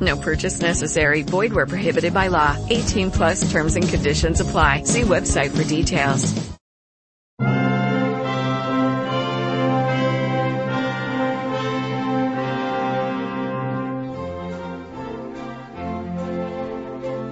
No 0.00 0.16
purchase 0.16 0.60
necessary. 0.60 1.22
Void 1.22 1.52
where 1.52 1.66
prohibited 1.66 2.14
by 2.14 2.28
law. 2.28 2.56
18 2.68 3.10
plus 3.10 3.50
terms 3.50 3.76
and 3.76 3.88
conditions 3.88 4.40
apply. 4.40 4.84
See 4.84 5.02
website 5.02 5.50
for 5.50 5.64
details. 5.64 6.50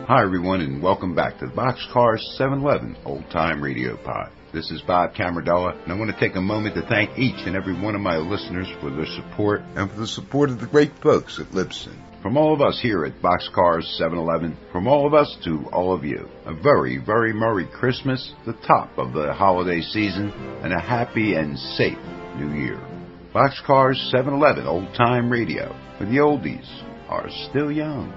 Hi 0.08 0.22
everyone 0.22 0.62
and 0.62 0.82
welcome 0.82 1.14
back 1.14 1.38
to 1.38 1.46
the 1.46 1.52
Boxcar 1.52 2.18
711 2.18 2.96
Old 3.04 3.28
Time 3.28 3.62
Radio 3.62 3.94
Pod. 3.98 4.30
This 4.54 4.70
is 4.70 4.80
Bob 4.80 5.14
Camardella 5.14 5.78
and 5.82 5.92
I 5.92 5.96
want 5.96 6.10
to 6.10 6.18
take 6.18 6.34
a 6.34 6.40
moment 6.40 6.76
to 6.76 6.82
thank 6.88 7.18
each 7.18 7.46
and 7.46 7.54
every 7.54 7.74
one 7.74 7.94
of 7.94 8.00
my 8.00 8.16
listeners 8.16 8.68
for 8.80 8.88
their 8.88 9.04
support 9.04 9.60
and 9.76 9.90
for 9.90 10.00
the 10.00 10.06
support 10.06 10.48
of 10.48 10.60
the 10.60 10.66
great 10.66 10.96
folks 11.02 11.38
at 11.38 11.48
Libsyn. 11.48 12.07
From 12.22 12.36
all 12.36 12.52
of 12.52 12.60
us 12.60 12.80
here 12.82 13.04
at 13.04 13.22
Boxcars 13.22 13.84
711, 13.96 14.56
from 14.72 14.88
all 14.88 15.06
of 15.06 15.14
us 15.14 15.36
to 15.44 15.64
all 15.72 15.94
of 15.94 16.04
you, 16.04 16.28
a 16.46 16.52
very, 16.52 16.98
very 16.98 17.32
Merry 17.32 17.66
Christmas, 17.66 18.32
the 18.44 18.58
top 18.66 18.90
of 18.98 19.12
the 19.12 19.32
holiday 19.32 19.80
season, 19.80 20.32
and 20.64 20.72
a 20.72 20.80
happy 20.80 21.34
and 21.34 21.56
safe 21.56 21.98
New 22.36 22.52
Year. 22.60 22.80
Boxcars 23.32 24.10
711 24.10 24.66
Old 24.66 24.92
Time 24.96 25.30
Radio, 25.30 25.72
where 25.98 26.10
the 26.10 26.16
oldies 26.16 26.68
are 27.08 27.28
still 27.48 27.70
young. 27.70 28.12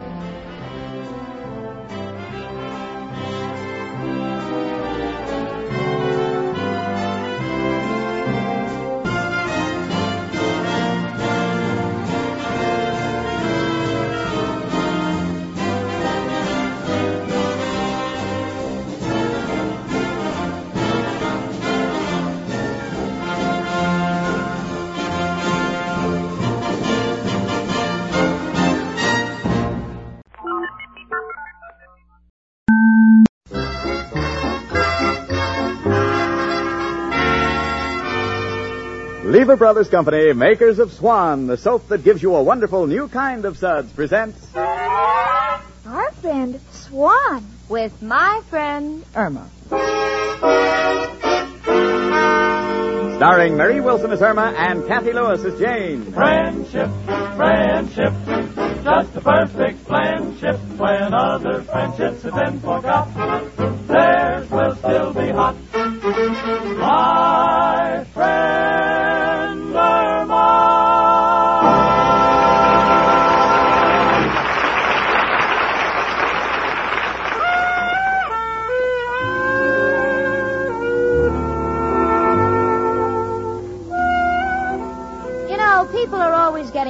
Lever 39.42 39.58
Brothers 39.58 39.90
Company, 39.90 40.34
makers 40.34 40.78
of 40.78 40.94
Swan, 40.94 41.48
the 41.48 41.58
soap 41.58 41.88
that 41.88 42.04
gives 42.04 42.22
you 42.22 42.36
a 42.36 42.44
wonderful 42.44 42.86
new 42.86 43.08
kind 43.08 43.44
of 43.44 43.58
suds, 43.58 43.92
presents 43.92 44.38
Our 44.56 46.12
friend 46.22 46.60
Swan 46.70 47.44
with 47.68 48.04
my 48.04 48.44
friend 48.52 49.04
Irma. 49.16 49.50
Starring 53.18 53.58
Marie 53.58 53.80
Wilson 53.80 54.12
as 54.12 54.22
Irma 54.22 54.54
and 54.56 54.86
Cathy 54.86 55.12
Lewis 55.12 55.44
as 55.44 55.60
Jane. 55.60 56.12
Friendship, 56.14 56.92
friendship, 57.36 58.14
just 58.84 59.16
a 59.16 59.22
perfect 59.22 59.80
friendship. 59.88 60.60
When 60.78 61.16
other 61.16 61.64
friendships 61.64 62.22
have 62.22 62.36
been 62.36 62.60
forgot, 62.60 63.08
theirs 63.88 64.48
will 64.52 64.76
still 64.76 65.14
be 65.16 65.32
hot. 65.32 65.56
My 66.78 67.61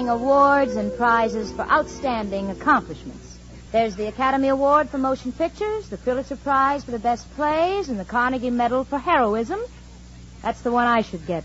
getting 0.01 0.09
awards 0.09 0.77
and 0.77 0.91
prizes 0.97 1.51
for 1.51 1.61
outstanding 1.61 2.49
accomplishments. 2.49 3.37
There's 3.71 3.95
the 3.95 4.07
Academy 4.07 4.47
Award 4.47 4.89
for 4.89 4.97
Motion 4.97 5.31
Pictures, 5.31 5.89
the 5.89 5.97
Pulitzer 5.97 6.37
Prize 6.37 6.83
for 6.83 6.89
the 6.89 6.97
Best 6.97 7.31
Plays, 7.35 7.87
and 7.87 7.99
the 7.99 8.05
Carnegie 8.05 8.49
Medal 8.49 8.83
for 8.83 8.97
Heroism. 8.97 9.59
That's 10.41 10.61
the 10.61 10.71
one 10.71 10.87
I 10.87 11.03
should 11.03 11.27
get. 11.27 11.43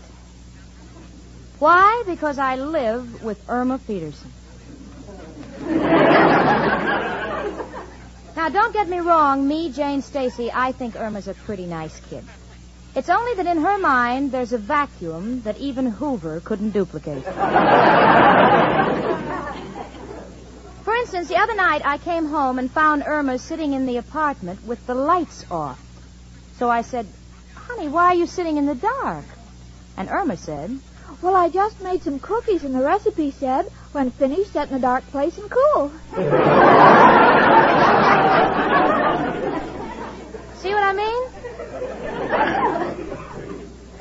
Why? 1.59 2.01
Because 2.07 2.39
I 2.39 2.55
live 2.55 3.23
with 3.23 3.39
Irma 3.47 3.77
Peterson. 3.77 4.31
now, 8.35 8.49
don't 8.49 8.73
get 8.73 8.89
me 8.89 8.97
wrong. 8.97 9.47
Me, 9.47 9.71
Jane 9.71 10.01
Stacy, 10.01 10.49
I 10.51 10.71
think 10.71 10.95
Irma's 10.95 11.27
a 11.27 11.35
pretty 11.35 11.67
nice 11.67 11.99
kid. 12.09 12.23
It's 12.97 13.09
only 13.09 13.35
that 13.35 13.45
in 13.45 13.61
her 13.61 13.77
mind, 13.77 14.31
there's 14.31 14.53
a 14.53 14.57
vacuum 14.57 15.43
that 15.43 15.59
even 15.59 15.85
Hoover 15.85 16.41
couldn't 16.43 16.71
duplicate. 16.71 17.23
For 20.83 20.95
instance, 20.95 21.27
the 21.27 21.35
other 21.37 21.53
night 21.53 21.83
I 21.85 21.99
came 21.99 22.25
home 22.25 22.57
and 22.57 22.71
found 22.71 23.03
Irma 23.05 23.37
sitting 23.37 23.73
in 23.73 23.85
the 23.85 23.97
apartment 23.97 24.65
with 24.65 24.83
the 24.87 24.95
lights 24.95 25.45
off. 25.51 25.79
So 26.57 26.71
I 26.71 26.81
said, 26.81 27.05
Honey, 27.53 27.87
why 27.87 28.05
are 28.05 28.15
you 28.15 28.25
sitting 28.25 28.57
in 28.57 28.65
the 28.65 28.73
dark? 28.73 29.25
And 29.95 30.09
Irma 30.09 30.35
said, 30.35 30.79
Well, 31.21 31.35
I 31.35 31.49
just 31.49 31.79
made 31.83 32.01
some 32.01 32.17
cookies, 32.19 32.63
and 32.63 32.73
the 32.73 32.81
recipe 32.81 33.29
said, 33.29 33.67
when 33.91 34.09
finished, 34.09 34.53
set 34.53 34.71
in 34.71 34.75
a 34.75 34.79
dark 34.79 35.05
place 35.11 35.37
and 35.37 35.51
cool. 35.51 35.91
See 40.55 40.73
what 40.73 40.83
I 40.83 40.93
mean? 40.93 41.37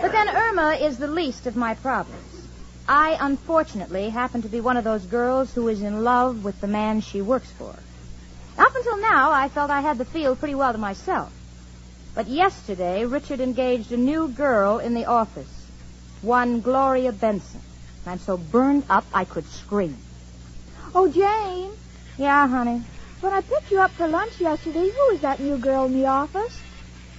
But 0.01 0.13
then 0.13 0.29
Irma 0.29 0.76
is 0.87 0.99
the 0.99 1.09
least 1.09 1.47
of 1.47 1.57
my 1.57 1.75
problems. 1.75 2.49
I, 2.89 3.17
unfortunately, 3.21 4.09
happen 4.11 4.43
to 4.43 4.49
be 4.49 4.61
one 4.61 4.77
of 4.77 4.85
those 4.85 5.05
girls 5.05 5.53
who 5.53 5.67
is 5.69 5.83
in 5.83 6.05
love 6.05 6.45
with 6.45 6.61
the 6.61 6.69
man 6.69 7.01
she 7.01 7.21
works 7.21 7.51
for. 7.51 7.75
Up 8.59 8.75
until 8.75 9.01
now, 9.01 9.33
I 9.33 9.49
felt 9.49 9.71
I 9.71 9.81
had 9.81 9.99
the 9.99 10.05
field 10.05 10.39
pretty 10.39 10.55
well 10.55 10.73
to 10.73 10.79
myself. 10.79 11.33
But 12.15 12.29
yesterday, 12.29 13.05
Richard 13.05 13.41
engaged 13.41 13.91
a 13.93 13.97
new 13.97 14.29
girl 14.29 14.79
in 14.79 14.95
the 14.95 15.07
office, 15.07 15.53
one 16.23 16.61
Gloria 16.61 17.13
Benson. 17.13 17.61
I'm 18.07 18.21
so 18.21 18.37
burned 18.37 18.85
up 18.89 19.05
I 19.13 19.25
could 19.25 19.47
scream. 19.47 19.97
Oh, 20.95 21.09
Jane, 21.09 21.73
Yeah, 22.17 22.47
honey. 22.47 22.83
when 23.21 23.33
I 23.33 23.41
picked 23.41 23.73
you 23.73 23.81
up 23.81 23.91
for 23.91 24.07
lunch 24.07 24.41
yesterday, 24.41 24.89
who 24.89 25.13
was 25.13 25.21
that 25.23 25.41
new 25.41 25.59
girl 25.59 25.87
in 25.87 25.93
the 25.93 26.07
office? 26.07 26.57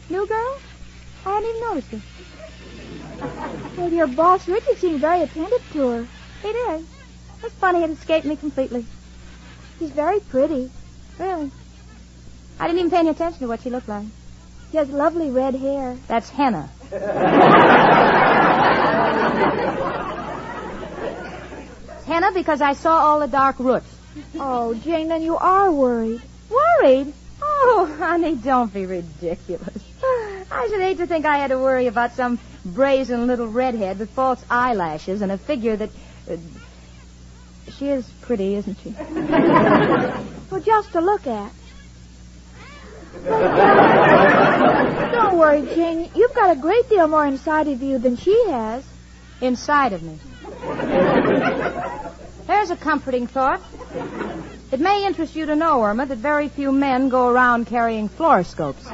New 0.10 0.26
girl? 0.26 0.58
I 1.26 1.34
hadn't 1.34 1.50
even 1.50 1.62
noticed 1.62 1.92
her. 1.92 2.02
Well, 3.78 3.92
your 3.92 4.08
boss, 4.08 4.48
Richard, 4.48 4.78
seemed 4.78 5.00
very 5.00 5.22
attentive 5.22 5.64
to 5.74 5.90
her. 5.90 6.08
He 6.42 6.52
did. 6.52 6.86
It's 7.44 7.56
funny, 7.56 7.84
it 7.84 7.90
escaped 7.90 8.26
me 8.26 8.36
completely. 8.36 8.86
She's 9.80 9.92
very 9.92 10.20
pretty. 10.20 10.72
Really. 11.20 11.52
I 12.60 12.68
didn't 12.68 12.80
even 12.80 12.92
pay 12.92 12.98
any 13.00 13.10
attention 13.10 13.40
to 13.42 13.48
what 13.48 13.62
she 13.62 13.70
looked 13.70 13.88
like. 13.88 14.06
She 14.72 14.78
has 14.78 14.90
lovely 14.90 15.30
red 15.30 15.56
hair. 15.56 15.96
That's 16.08 16.30
henna. 16.30 16.70
henna 22.06 22.32
because 22.34 22.62
I 22.62 22.74
saw 22.74 22.98
all 22.98 23.20
the 23.20 23.28
dark 23.28 23.60
roots. 23.60 23.94
Oh, 24.36 24.74
Jane, 24.74 25.08
then 25.08 25.22
you 25.22 25.38
are 25.38 25.72
worried. 25.72 26.22
Worried? 26.50 27.14
Oh, 27.42 27.96
honey, 28.00 28.36
don't 28.36 28.74
be 28.74 28.86
ridiculous. 28.86 29.84
I 30.52 30.68
should 30.70 30.82
hate 30.82 30.98
to 30.98 31.08
think 31.08 31.26
I 31.26 31.38
had 31.38 31.50
to 31.50 31.60
worry 31.60 31.88
about 31.88 32.14
some 32.14 32.40
brazen 32.68 33.28
little 33.28 33.48
redhead 33.48 34.00
with 34.00 34.10
false 34.12 34.44
eyelashes 34.50 35.22
and 35.22 35.32
a 35.32 35.38
figure 35.38 35.76
that. 35.76 35.90
Uh, 36.30 36.38
she 37.78 37.90
is 37.90 38.10
pretty, 38.22 38.56
isn't 38.56 38.78
she? 38.84 38.96
Well, 40.50 40.62
just 40.62 40.94
to 40.94 41.02
look 41.02 41.28
at. 41.28 41.52
Don't 45.12 45.38
worry, 45.38 45.62
Jane. 45.76 46.10
You've 46.16 46.34
got 46.34 46.56
a 46.56 46.60
great 46.60 46.88
deal 46.88 47.08
more 47.10 47.26
inside 47.26 47.68
of 47.68 47.84
you 47.84 47.98
than 47.98 48.16
she 48.16 48.46
has. 48.48 48.86
Inside 49.42 49.92
of 49.92 50.04
me. 50.04 50.18
There's 52.48 52.72
a 52.72 52.78
comforting 52.78 53.28
thought. 53.28 53.62
It 54.72 54.80
may 54.80 55.06
interest 55.06 55.36
you 55.36 55.46
to 55.46 55.56
know, 55.56 55.84
Irma, 55.84 56.06
that 56.06 56.18
very 56.18 56.48
few 56.48 56.72
men 56.72 57.10
go 57.10 57.28
around 57.28 57.68
carrying 57.68 58.08
fluoroscopes. 58.10 58.86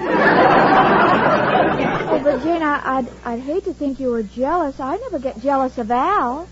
But 2.24 2.42
Jane, 2.42 2.64
I, 2.64 3.00
I'd, 3.00 3.08
I'd 3.26 3.40
hate 3.42 3.66
to 3.66 3.74
think 3.74 4.00
you 4.00 4.10
were 4.10 4.24
jealous. 4.24 4.80
I 4.80 4.96
never 4.96 5.20
get 5.20 5.42
jealous 5.42 5.78
of 5.78 5.92
Al. 5.92 6.48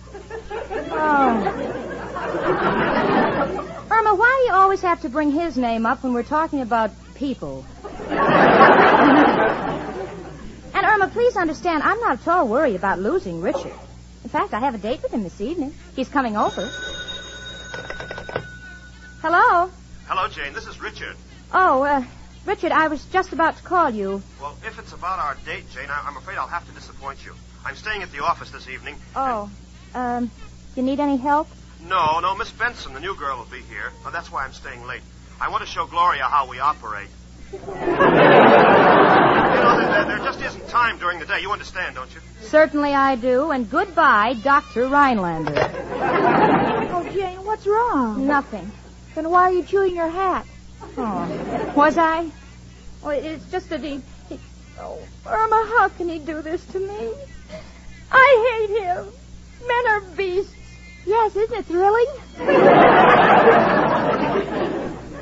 Oh. 0.92 1.28
Irma, 3.90 4.16
why 4.16 4.42
do 4.42 4.48
you 4.48 4.54
always 4.54 4.82
have 4.82 5.02
to 5.04 5.10
bring 5.10 5.32
his 5.32 5.56
name 5.56 5.86
up 5.86 6.04
when 6.04 6.12
we're 6.14 6.24
talking 6.24 6.60
about 6.60 6.92
people? 7.16 7.66
and 8.10 8.20
Irma, 10.76 11.08
please 11.14 11.38
understand, 11.38 11.84
I'm 11.84 12.02
not 12.02 12.20
at 12.20 12.28
all 12.28 12.50
worried 12.50 12.76
about 12.76 13.00
losing 13.00 13.42
Richard. 13.42 13.72
In 14.26 14.30
fact, 14.30 14.54
I 14.54 14.60
have 14.60 14.76
a 14.76 14.78
date 14.78 15.02
with 15.02 15.14
him 15.14 15.24
this 15.24 15.40
evening. 15.40 15.74
He's 15.96 16.10
coming 16.10 16.36
over. 16.36 16.70
Hello? 19.22 19.72
Hello, 20.08 20.28
Jane. 20.28 20.52
This 20.54 20.68
is 20.68 20.82
Richard. 20.82 21.16
Oh, 21.54 21.84
uh, 21.84 22.04
Richard, 22.46 22.72
I 22.72 22.88
was 22.88 23.04
just 23.06 23.34
about 23.34 23.58
to 23.58 23.64
call 23.64 23.90
you. 23.92 24.22
Well, 24.42 24.56
if 24.66 24.80
it's 24.80 24.94
about 24.94 25.20
our 25.20 25.36
date, 25.46 25.70
Jane, 25.72 25.90
I- 25.90 26.04
I'm 26.08 26.18
afraid 26.18 26.38
I'll 26.38 26.48
have 26.48 26.66
to 26.68 26.72
disappoint 26.74 27.24
you. 27.24 27.34
I'm 27.66 27.76
staying 27.76 28.02
at 28.02 28.12
the 28.12 28.24
office 28.24 28.50
this 28.50 28.68
evening. 28.68 28.96
Oh, 29.16 29.50
um, 29.94 30.32
you 30.76 30.82
need 30.82 31.00
any 31.00 31.18
help? 31.18 31.48
No, 31.88 32.20
no, 32.20 32.36
Miss 32.36 32.52
Benson, 32.52 32.94
the 32.94 33.00
new 33.00 33.16
girl, 33.16 33.38
will 33.38 33.46
be 33.46 33.62
here. 33.62 33.92
Oh, 34.06 34.10
that's 34.12 34.32
why 34.32 34.44
I'm 34.44 34.54
staying 34.54 34.86
late. 34.88 35.02
I 35.40 35.50
want 35.50 35.62
to 35.64 35.70
show 35.70 35.86
Gloria 35.86 36.24
how 36.24 36.48
we 36.48 36.60
operate. 36.60 37.10
you 37.52 37.60
know, 37.60 37.68
there, 39.78 39.92
there- 39.92 40.06
there 40.06 40.20
just 40.20 40.42
isn't 40.42 40.68
time 40.70 40.98
during 40.98 41.20
the 41.20 41.26
day. 41.26 41.42
You 41.42 41.52
understand, 41.52 41.96
don't 41.96 42.12
you? 42.14 42.22
Certainly 42.44 42.94
I 42.96 43.16
do, 43.16 43.52
and 43.52 43.70
goodbye, 43.70 44.36
Dr. 44.42 44.88
Rhinelander. 44.88 45.54
Oh, 46.94 47.04
Jane, 47.14 47.44
what's 47.46 47.68
wrong? 47.68 48.26
Nothing. 48.26 48.72
Then 49.16 49.30
why 49.30 49.44
are 49.50 49.52
you 49.52 49.64
chewing 49.64 49.96
your 49.96 50.08
hat? 50.10 50.46
Oh, 50.98 51.74
was 51.76 51.98
I? 51.98 52.30
Well, 53.02 53.12
it's 53.12 53.46
just 53.52 53.70
that 53.70 53.82
he, 53.82 54.02
he. 54.30 54.40
Oh, 54.80 55.00
Irma, 55.26 55.68
how 55.78 55.90
can 55.90 56.10
he 56.10 56.20
do 56.20 56.42
this 56.42 56.64
to 56.68 56.80
me? 56.80 57.14
I 58.12 58.68
hate 58.68 58.84
him. 58.84 59.08
Men 59.68 59.88
are 59.88 60.02
beasts. 60.16 60.54
Yes, 61.06 61.36
isn't 61.36 61.58
it 61.58 61.66
thrilling? 61.66 62.08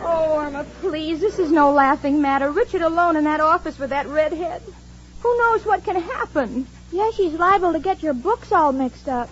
Oh, 0.01 0.39
Irma, 0.39 0.65
please, 0.81 1.19
this 1.19 1.39
is 1.39 1.51
no 1.51 1.71
laughing 1.71 2.21
matter. 2.21 2.51
Richard 2.51 2.81
alone 2.81 3.15
in 3.15 3.25
that 3.25 3.41
office 3.41 3.77
with 3.77 3.91
that 3.91 4.07
redhead. 4.07 4.61
Who 5.21 5.37
knows 5.37 5.65
what 5.65 5.83
can 5.83 6.01
happen? 6.01 6.67
Yes, 6.91 7.15
she's 7.15 7.33
liable 7.33 7.73
to 7.73 7.79
get 7.79 8.01
your 8.01 8.13
books 8.13 8.51
all 8.51 8.71
mixed 8.71 9.07
up. 9.07 9.29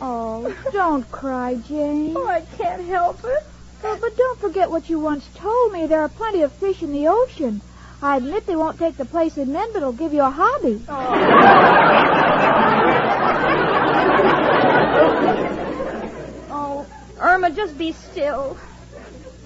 oh, 0.00 0.54
don't 0.72 1.10
cry, 1.12 1.54
Jane. 1.56 2.14
Oh, 2.16 2.26
I 2.26 2.40
can't 2.56 2.84
help 2.86 3.22
it. 3.24 3.44
Oh, 3.86 3.98
but 4.00 4.16
don't 4.16 4.40
forget 4.40 4.70
what 4.70 4.88
you 4.88 4.98
once 4.98 5.28
told 5.34 5.72
me. 5.72 5.86
There 5.86 6.00
are 6.00 6.08
plenty 6.08 6.42
of 6.42 6.52
fish 6.52 6.82
in 6.82 6.92
the 6.92 7.08
ocean. 7.08 7.60
I 8.02 8.16
admit 8.16 8.46
they 8.46 8.56
won't 8.56 8.78
take 8.78 8.96
the 8.96 9.04
place 9.04 9.36
of 9.38 9.48
men, 9.48 9.68
but 9.72 9.78
it'll 9.82 9.92
give 9.92 10.12
you 10.12 10.22
a 10.22 10.30
hobby. 10.30 10.82
Oh, 16.56 16.86
Irma, 17.20 17.50
just 17.50 17.76
be 17.76 17.92
still. 17.92 18.56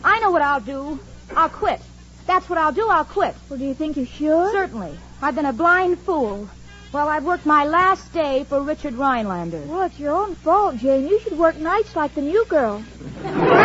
I 0.05 0.21
know 0.21 0.31
what 0.31 0.43
I'll 0.43 0.61
do. 0.61 0.99
I'll 1.35 1.49
quit. 1.49 1.81
That's 2.27 2.49
what 2.49 2.59
I'll 2.59 2.73
do. 2.73 2.87
I'll 2.89 3.05
quit. 3.05 3.35
Well, 3.49 3.59
do 3.59 3.65
you 3.65 3.75
think 3.75 3.97
you 3.97 4.05
should? 4.05 4.53
Certainly. 4.53 4.97
I've 5.23 5.35
been 5.35 5.47
a 5.47 5.53
blind 5.53 5.99
fool. 6.01 6.49
Well, 6.93 7.09
I've 7.09 7.25
worked 7.25 7.47
my 7.47 7.65
last 7.67 8.13
day 8.13 8.45
for 8.49 8.63
Richard 8.63 8.95
Rhinelander. 8.95 9.63
Well, 9.67 9.83
it's 9.83 9.99
your 9.99 10.15
own 10.15 10.35
fault, 10.37 10.77
Jane. 10.79 11.09
You 11.09 11.19
should 11.21 11.39
work 11.39 11.57
nights 11.57 11.97
like 11.97 12.15
the 12.15 12.23
new 12.23 12.45
girl. 12.47 12.83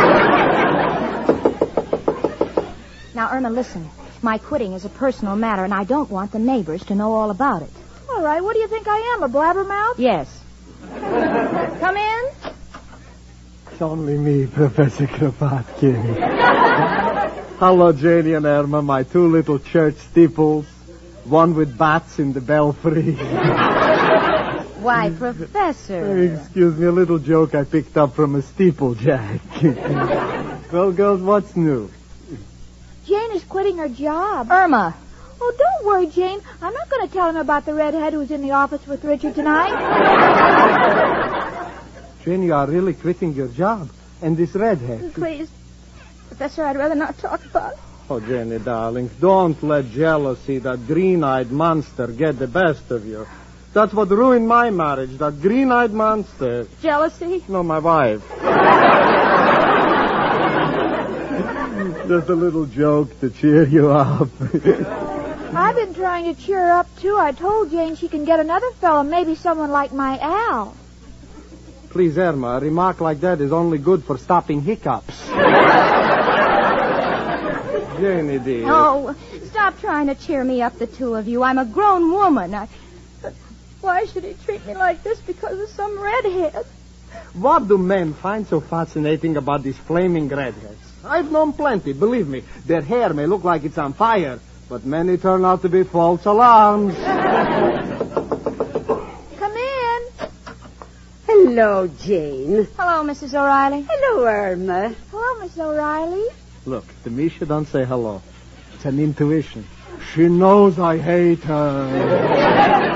Now, 3.15 3.29
Irma, 3.31 3.49
listen. 3.51 3.89
My 4.23 4.37
quitting 4.37 4.73
is 4.73 4.85
a 4.85 4.89
personal 4.89 5.35
matter, 5.35 5.63
and 5.63 5.73
I 5.73 5.83
don't 5.83 6.09
want 6.09 6.31
the 6.31 6.39
neighbors 6.39 6.83
to 6.85 6.95
know 6.95 7.13
all 7.13 7.29
about 7.29 7.61
it. 7.61 7.69
All 8.09 8.23
right, 8.23 8.41
what 8.41 8.53
do 8.53 8.59
you 8.59 8.67
think 8.67 8.87
I 8.87 9.15
am, 9.15 9.23
a 9.23 9.29
blabbermouth? 9.29 9.95
Yes. 9.97 10.43
Come 11.79 11.97
in. 11.97 12.31
It's 13.71 13.81
only 13.81 14.17
me, 14.17 14.47
Professor 14.47 15.07
Kropotkin. 15.07 16.15
Hello, 17.59 17.91
Janie 17.91 18.33
and 18.33 18.45
Irma, 18.45 18.81
my 18.81 19.03
two 19.03 19.27
little 19.27 19.59
church 19.59 19.95
steeples. 19.95 20.65
One 21.25 21.53
with 21.55 21.77
bats 21.77 22.19
in 22.19 22.33
the 22.33 22.41
belfry. 22.41 23.13
Why, 24.81 25.11
Professor. 25.11 26.33
Excuse 26.35 26.77
me, 26.77 26.87
a 26.87 26.91
little 26.91 27.19
joke 27.19 27.55
I 27.55 27.63
picked 27.63 27.95
up 27.95 28.15
from 28.15 28.35
a 28.35 28.41
steeplejack. 28.41 29.39
well, 30.71 30.91
girls, 30.91 31.21
what's 31.21 31.55
new? 31.55 31.89
Jane 33.05 33.31
is 33.33 33.43
quitting 33.43 33.77
her 33.77 33.89
job. 33.89 34.49
Irma. 34.49 34.95
Oh, 35.41 35.53
don't 35.57 35.85
worry, 35.85 36.07
Jane. 36.07 36.39
I'm 36.61 36.73
not 36.73 36.89
going 36.89 37.07
to 37.07 37.13
tell 37.13 37.29
him 37.29 37.35
about 37.35 37.65
the 37.65 37.73
redhead 37.73 38.13
who's 38.13 38.31
in 38.31 38.41
the 38.41 38.51
office 38.51 38.85
with 38.87 39.03
Richard 39.03 39.35
tonight. 39.35 39.73
Jane, 42.23 42.43
you 42.43 42.53
are 42.53 42.65
really 42.67 42.93
quitting 42.93 43.33
your 43.33 43.49
job. 43.49 43.89
And 44.21 44.37
this 44.37 44.55
redhead. 44.55 45.13
Please. 45.13 45.49
Professor, 46.29 46.63
I'd 46.63 46.77
rather 46.77 46.95
not 46.95 47.17
talk 47.17 47.43
about 47.43 47.73
it. 47.73 47.79
Oh, 48.09 48.19
Jenny, 48.21 48.59
darling, 48.59 49.09
don't 49.19 49.61
let 49.63 49.89
jealousy, 49.91 50.59
that 50.59 50.87
green-eyed 50.87 51.51
monster, 51.51 52.07
get 52.07 52.37
the 52.39 52.47
best 52.47 52.91
of 52.91 53.05
you. 53.05 53.27
That's 53.73 53.93
what 53.93 54.09
ruined 54.09 54.47
my 54.47 54.69
marriage, 54.69 55.17
that 55.17 55.41
green-eyed 55.41 55.91
monster. 55.91 56.67
Jealousy? 56.81 57.43
No, 57.47 57.63
my 57.63 57.79
wife. 57.79 58.21
Just 62.13 62.29
a 62.29 62.35
little 62.35 62.67
joke 62.67 63.19
to 63.21 63.31
cheer 63.31 63.63
you 63.63 63.89
up. 63.89 64.29
I've 64.43 65.75
been 65.75 65.95
trying 65.95 66.25
to 66.25 66.39
cheer 66.39 66.59
her 66.59 66.71
up, 66.73 66.87
too. 66.99 67.17
I 67.17 67.31
told 67.31 67.71
Jane 67.71 67.95
she 67.95 68.07
can 68.07 68.23
get 68.23 68.39
another 68.39 68.71
fellow, 68.73 69.01
maybe 69.01 69.33
someone 69.33 69.71
like 69.71 69.91
my 69.91 70.19
Al. 70.19 70.77
Please, 71.89 72.15
Irma, 72.19 72.57
a 72.57 72.59
remark 72.59 73.01
like 73.01 73.21
that 73.21 73.41
is 73.41 73.51
only 73.51 73.79
good 73.79 74.03
for 74.03 74.19
stopping 74.19 74.61
hiccups. 74.61 75.27
Jenny, 77.99 78.37
dear. 78.37 78.65
Oh, 78.67 79.15
stop 79.45 79.79
trying 79.79 80.05
to 80.05 80.13
cheer 80.13 80.43
me 80.43 80.61
up, 80.61 80.77
the 80.77 80.85
two 80.85 81.15
of 81.15 81.27
you. 81.27 81.41
I'm 81.41 81.57
a 81.57 81.65
grown 81.65 82.11
woman. 82.11 82.53
I... 82.53 82.67
Why 83.81 84.05
should 84.05 84.23
he 84.23 84.35
treat 84.45 84.63
me 84.67 84.75
like 84.75 85.01
this 85.01 85.19
because 85.21 85.59
of 85.59 85.69
some 85.69 85.99
redhead? 85.99 86.63
What 87.33 87.67
do 87.67 87.79
men 87.79 88.13
find 88.13 88.45
so 88.45 88.61
fascinating 88.61 89.35
about 89.35 89.63
these 89.63 89.79
flaming 89.79 90.27
redheads? 90.27 90.92
I've 91.05 91.31
known 91.31 91.53
plenty, 91.53 91.93
believe 91.93 92.27
me. 92.27 92.43
Their 92.65 92.81
hair 92.81 93.13
may 93.13 93.25
look 93.25 93.43
like 93.43 93.63
it's 93.63 93.77
on 93.77 93.93
fire, 93.93 94.39
but 94.69 94.85
many 94.85 95.17
turn 95.17 95.43
out 95.43 95.61
to 95.63 95.69
be 95.69 95.83
false 95.83 96.25
alarms. 96.25 96.95
Come 99.37 99.57
in. 99.57 100.01
Hello, 101.27 101.87
Jane. 101.87 102.67
Hello, 102.77 103.03
Mrs. 103.03 103.33
O'Reilly. 103.33 103.85
Hello, 103.89 104.25
Irma. 104.25 104.95
Hello, 105.11 105.39
Miss 105.41 105.57
O'Reilly. 105.59 106.25
Look, 106.65 106.85
to 107.03 107.09
me, 107.09 107.27
she 107.29 107.45
don't 107.45 107.67
say 107.67 107.83
hello. 107.83 108.21
It's 108.73 108.85
an 108.85 108.99
intuition. 108.99 109.65
She 110.13 110.29
knows 110.29 110.79
I 110.79 110.97
hate 110.97 111.43
her. 111.43 112.93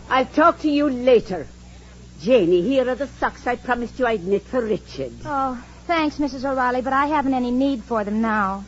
I'll 0.10 0.26
talk 0.26 0.58
to 0.60 0.68
you 0.68 0.90
later. 0.90 1.46
Janie, 2.20 2.62
here 2.62 2.88
are 2.88 2.96
the 2.96 3.06
socks 3.06 3.46
I 3.46 3.56
promised 3.56 3.98
you 3.98 4.06
I'd 4.06 4.24
knit 4.24 4.42
for 4.42 4.60
Richard. 4.60 5.12
Oh, 5.24 5.64
thanks, 5.90 6.18
Mrs. 6.18 6.48
O'Reilly, 6.48 6.82
but 6.82 6.92
I 6.92 7.06
haven't 7.06 7.34
any 7.34 7.50
need 7.50 7.82
for 7.82 8.04
them 8.04 8.20
now. 8.22 8.64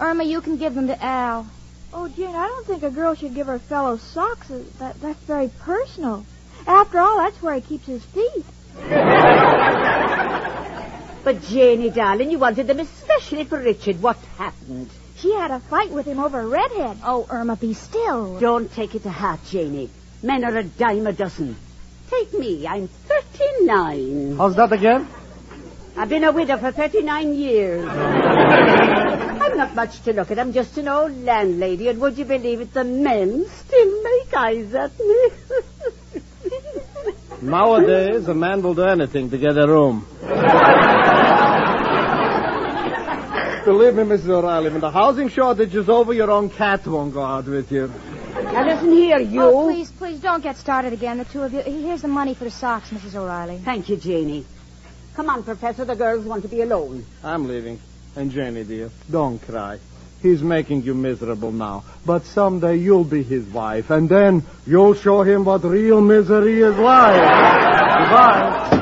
Irma, 0.00 0.24
you 0.24 0.40
can 0.40 0.56
give 0.56 0.74
them 0.74 0.88
to 0.88 1.00
Al. 1.00 1.46
Oh, 1.94 2.08
Jane, 2.08 2.34
I 2.34 2.48
don't 2.48 2.66
think 2.66 2.82
a 2.82 2.90
girl 2.90 3.14
should 3.14 3.36
give 3.36 3.46
her 3.46 3.60
fellow 3.60 3.98
socks. 3.98 4.48
That, 4.80 5.00
that's 5.00 5.20
very 5.20 5.48
personal. 5.60 6.26
After 6.66 6.98
all, 6.98 7.18
that's 7.18 7.40
where 7.40 7.54
he 7.54 7.60
keeps 7.60 7.86
his 7.86 8.04
feet. 8.04 8.44
But, 11.22 11.42
Janie, 11.42 11.90
darling, 11.90 12.30
you 12.30 12.38
wanted 12.38 12.66
them 12.66 12.80
especially 12.80 13.44
for 13.44 13.58
Richard. 13.58 14.00
What 14.00 14.16
happened? 14.38 14.88
She 15.18 15.34
had 15.34 15.50
a 15.50 15.60
fight 15.60 15.90
with 15.90 16.06
him 16.06 16.18
over 16.18 16.40
a 16.40 16.46
redhead. 16.46 16.96
Oh, 17.04 17.26
Irma, 17.28 17.56
be 17.56 17.74
still. 17.74 18.40
Don't 18.40 18.72
take 18.72 18.94
it 18.94 19.02
to 19.02 19.10
heart, 19.10 19.40
Janie. 19.50 19.90
Men 20.22 20.44
are 20.46 20.56
a 20.56 20.64
dime 20.64 21.06
a 21.06 21.12
dozen. 21.12 21.56
Take 22.08 22.32
me. 22.32 22.66
I'm 22.66 22.88
39. 22.88 24.38
How's 24.38 24.56
that 24.56 24.72
again? 24.72 25.06
I've 26.00 26.08
been 26.08 26.24
a 26.24 26.32
widow 26.32 26.56
for 26.56 26.72
39 26.72 27.34
years. 27.34 27.86
I'm 27.86 29.54
not 29.58 29.74
much 29.74 30.00
to 30.04 30.14
look 30.14 30.30
at. 30.30 30.38
I'm 30.38 30.54
just 30.54 30.78
an 30.78 30.88
old 30.88 31.14
landlady, 31.24 31.88
and 31.88 32.00
would 32.00 32.16
you 32.16 32.24
believe 32.24 32.62
it, 32.62 32.72
the 32.72 32.84
men 32.84 33.44
still 33.46 34.02
make 34.02 34.34
eyes 34.34 34.72
at 34.72 34.98
me. 34.98 35.28
Nowadays, 37.42 38.26
a 38.28 38.34
man 38.34 38.62
will 38.62 38.72
do 38.72 38.84
anything 38.84 39.28
to 39.28 39.36
get 39.36 39.58
a 39.58 39.66
room. 39.66 40.06
Believe 43.66 43.94
me, 43.94 44.04
Mrs. 44.04 44.30
O'Reilly, 44.30 44.70
when 44.70 44.80
the 44.80 44.90
housing 44.90 45.28
shortage 45.28 45.74
is 45.74 45.90
over, 45.90 46.14
your 46.14 46.30
own 46.30 46.48
cat 46.48 46.86
won't 46.86 47.12
go 47.12 47.22
out 47.22 47.44
with 47.44 47.70
you. 47.70 47.92
Now 48.42 48.64
listen 48.64 48.90
here, 48.90 49.18
you. 49.18 49.42
Oh, 49.42 49.64
please, 49.70 49.90
please 49.90 50.18
don't 50.18 50.42
get 50.42 50.56
started 50.56 50.94
again, 50.94 51.18
the 51.18 51.26
two 51.26 51.42
of 51.42 51.52
you. 51.52 51.60
Here's 51.60 52.00
the 52.00 52.08
money 52.08 52.32
for 52.32 52.44
the 52.44 52.50
socks, 52.50 52.88
Mrs. 52.88 53.16
O'Reilly. 53.16 53.58
Thank 53.58 53.90
you, 53.90 53.98
Janie. 53.98 54.46
Come 55.14 55.28
on, 55.28 55.42
Professor. 55.42 55.84
The 55.84 55.96
girls 55.96 56.24
want 56.24 56.42
to 56.42 56.48
be 56.48 56.62
alone. 56.62 57.04
I'm 57.22 57.46
leaving. 57.46 57.78
And 58.16 58.30
Jenny, 58.30 58.64
dear, 58.64 58.90
don't 59.10 59.38
cry. 59.38 59.78
He's 60.22 60.42
making 60.42 60.82
you 60.82 60.94
miserable 60.94 61.52
now. 61.52 61.84
But 62.04 62.24
someday 62.26 62.76
you'll 62.76 63.04
be 63.04 63.22
his 63.22 63.46
wife, 63.46 63.90
and 63.90 64.08
then 64.08 64.44
you'll 64.66 64.94
show 64.94 65.22
him 65.22 65.44
what 65.44 65.64
real 65.64 66.00
misery 66.00 66.60
is 66.60 66.76
like. 66.76 67.20
Goodbye. 67.20 68.76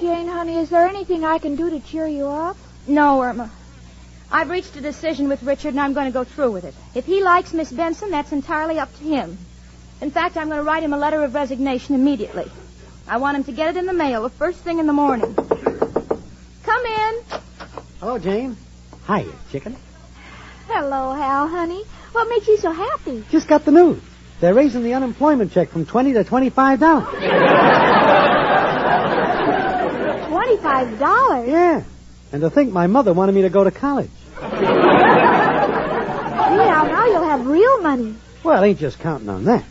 Jane, 0.00 0.28
honey, 0.28 0.58
is 0.58 0.70
there 0.70 0.86
anything 0.86 1.24
I 1.24 1.38
can 1.38 1.56
do 1.56 1.68
to 1.68 1.80
cheer 1.80 2.06
you 2.06 2.26
up? 2.26 2.56
No, 2.86 3.20
Irma. 3.22 3.50
I've 4.30 4.50
reached 4.50 4.76
a 4.76 4.80
decision 4.80 5.28
with 5.28 5.42
Richard, 5.42 5.70
and 5.70 5.80
I'm 5.80 5.92
going 5.92 6.06
to 6.06 6.12
go 6.12 6.24
through 6.24 6.52
with 6.52 6.64
it. 6.64 6.74
If 6.94 7.06
he 7.06 7.22
likes 7.22 7.52
Miss 7.52 7.70
Benson, 7.70 8.10
that's 8.10 8.32
entirely 8.32 8.78
up 8.78 8.94
to 8.98 9.04
him. 9.04 9.38
In 10.00 10.10
fact, 10.10 10.36
I'm 10.36 10.46
going 10.48 10.58
to 10.58 10.64
write 10.64 10.82
him 10.82 10.92
a 10.92 10.98
letter 10.98 11.22
of 11.22 11.34
resignation 11.34 11.94
immediately. 11.94 12.50
I 13.08 13.18
want 13.18 13.36
him 13.36 13.44
to 13.44 13.52
get 13.52 13.68
it 13.68 13.76
in 13.78 13.86
the 13.86 13.92
mail 13.92 14.22
the 14.22 14.30
first 14.30 14.58
thing 14.58 14.78
in 14.78 14.86
the 14.86 14.92
morning. 14.92 15.34
Come 15.34 16.86
in. 16.86 17.20
Hello, 18.00 18.18
Jane. 18.18 18.56
Hiya, 19.06 19.32
chicken. 19.52 19.76
Hello, 20.66 21.12
Al, 21.14 21.48
honey. 21.48 21.84
What 22.12 22.28
makes 22.28 22.48
you 22.48 22.56
so 22.58 22.72
happy? 22.72 23.24
Just 23.30 23.46
got 23.46 23.64
the 23.64 23.70
news. 23.70 24.02
They're 24.40 24.54
raising 24.54 24.82
the 24.82 24.94
unemployment 24.94 25.52
check 25.52 25.68
from 25.70 25.86
twenty 25.86 26.12
to 26.14 26.24
twenty-five 26.24 26.80
dollars. 26.80 27.08
Twenty-five 30.28 30.98
dollars? 30.98 31.48
Yeah. 31.48 31.82
And 32.36 32.42
to 32.42 32.50
think 32.50 32.70
my 32.70 32.86
mother 32.86 33.14
wanted 33.14 33.34
me 33.34 33.40
to 33.42 33.48
go 33.48 33.64
to 33.64 33.70
college. 33.70 34.10
Yeah, 34.42 34.52
now 36.86 37.06
you'll 37.06 37.24
have 37.24 37.46
real 37.46 37.80
money. 37.80 38.14
Well, 38.44 38.62
ain't 38.62 38.78
just 38.78 38.98
counting 38.98 39.30
on 39.30 39.46
that. 39.46 39.64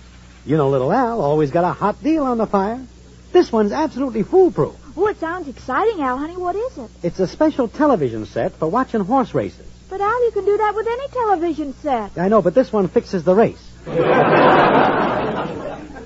You 0.47 0.57
know, 0.57 0.71
little 0.71 0.91
Al 0.91 1.21
always 1.21 1.51
got 1.51 1.63
a 1.63 1.73
hot 1.73 2.01
deal 2.01 2.23
on 2.23 2.39
the 2.39 2.47
fire. 2.47 2.83
This 3.31 3.51
one's 3.51 3.71
absolutely 3.71 4.23
foolproof. 4.23 4.73
Oh, 4.97 5.05
it 5.05 5.19
sounds 5.19 5.47
exciting, 5.47 6.01
Al, 6.01 6.17
honey. 6.17 6.37
What 6.37 6.55
is 6.55 6.75
it? 6.79 6.89
It's 7.03 7.19
a 7.19 7.27
special 7.27 7.67
television 7.67 8.25
set 8.25 8.53
for 8.53 8.67
watching 8.67 9.01
horse 9.01 9.35
races. 9.35 9.67
But 9.87 10.01
Al, 10.01 10.25
you 10.25 10.31
can 10.31 10.45
do 10.45 10.57
that 10.57 10.73
with 10.73 10.87
any 10.87 11.07
television 11.09 11.75
set. 11.83 12.17
I 12.17 12.29
know, 12.29 12.41
but 12.41 12.55
this 12.55 12.73
one 12.73 12.87
fixes 12.87 13.23
the 13.23 13.35
race. 13.35 13.63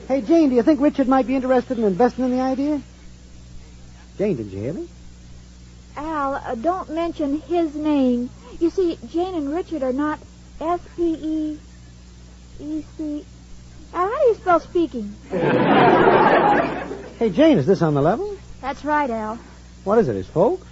hey, 0.09 0.19
Jane, 0.27 0.49
do 0.49 0.55
you 0.55 0.63
think 0.63 0.81
Richard 0.81 1.07
might 1.07 1.25
be 1.25 1.37
interested 1.37 1.77
in 1.77 1.85
investing 1.85 2.25
in 2.25 2.31
the 2.31 2.41
idea? 2.41 2.81
Jane, 4.17 4.35
did 4.35 4.47
you 4.47 4.59
hear 4.59 4.73
me? 4.73 4.89
Al, 5.99 6.35
uh, 6.35 6.55
don't 6.55 6.89
mention 6.91 7.41
his 7.41 7.75
name. 7.75 8.29
You 8.59 8.69
see, 8.69 8.97
Jane 9.09 9.35
and 9.35 9.53
Richard 9.53 9.83
are 9.83 9.91
not 9.91 10.19
S 10.61 10.79
P 10.95 11.13
E 11.13 11.59
E 12.61 12.85
C. 12.95 13.25
Al, 13.93 14.07
how 14.07 14.19
do 14.19 14.27
you 14.27 14.35
spell 14.35 14.59
speaking? 14.59 15.13
Hey, 17.19 17.31
Jane, 17.31 17.57
is 17.57 17.65
this 17.65 17.81
on 17.81 17.95
the 17.95 18.01
level? 18.01 18.37
That's 18.61 18.85
right, 18.85 19.09
Al. 19.09 19.37
What 19.83 19.97
is 19.99 20.07
it, 20.07 20.15
his 20.15 20.27
folks? 20.27 20.65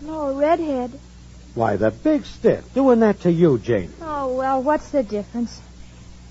No, 0.00 0.28
a 0.28 0.34
redhead. 0.34 0.92
Why, 1.56 1.74
the 1.74 1.90
big 1.90 2.24
stiff. 2.24 2.72
Doing 2.72 3.00
that 3.00 3.22
to 3.22 3.32
you, 3.32 3.58
Jane. 3.58 3.92
Oh, 4.00 4.32
well, 4.36 4.62
what's 4.62 4.90
the 4.90 5.02
difference? 5.02 5.60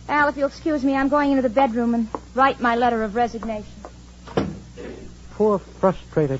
Al, 0.07 0.29
if 0.29 0.37
you'll 0.37 0.47
excuse 0.47 0.85
me, 0.85 0.95
I'm 0.95 1.09
going 1.09 1.31
into 1.31 1.41
the 1.41 1.49
bedroom 1.49 1.95
and 1.95 2.07
write 2.33 2.61
my 2.61 2.77
letter 2.77 3.03
of 3.03 3.13
resignation. 3.15 3.73
Poor, 5.31 5.59
frustrated. 5.59 6.39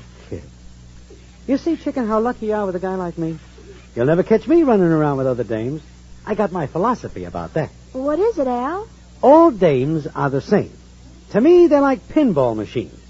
You 1.48 1.56
see, 1.56 1.76
chicken, 1.78 2.06
how 2.06 2.20
lucky 2.20 2.46
you 2.46 2.52
are 2.52 2.66
with 2.66 2.76
a 2.76 2.78
guy 2.78 2.94
like 2.96 3.16
me? 3.16 3.38
You'll 3.96 4.04
never 4.04 4.22
catch 4.22 4.46
me 4.46 4.62
running 4.64 4.86
around 4.86 5.16
with 5.16 5.26
other 5.26 5.44
dames. 5.44 5.80
I 6.26 6.34
got 6.34 6.52
my 6.52 6.66
philosophy 6.66 7.24
about 7.24 7.54
that. 7.54 7.70
What 7.92 8.18
is 8.18 8.38
it, 8.38 8.46
Al? 8.46 8.86
All 9.22 9.50
dames 9.50 10.06
are 10.14 10.28
the 10.28 10.42
same. 10.42 10.70
To 11.30 11.40
me, 11.40 11.66
they're 11.66 11.80
like 11.80 12.06
pinball 12.06 12.54
machines. 12.54 13.00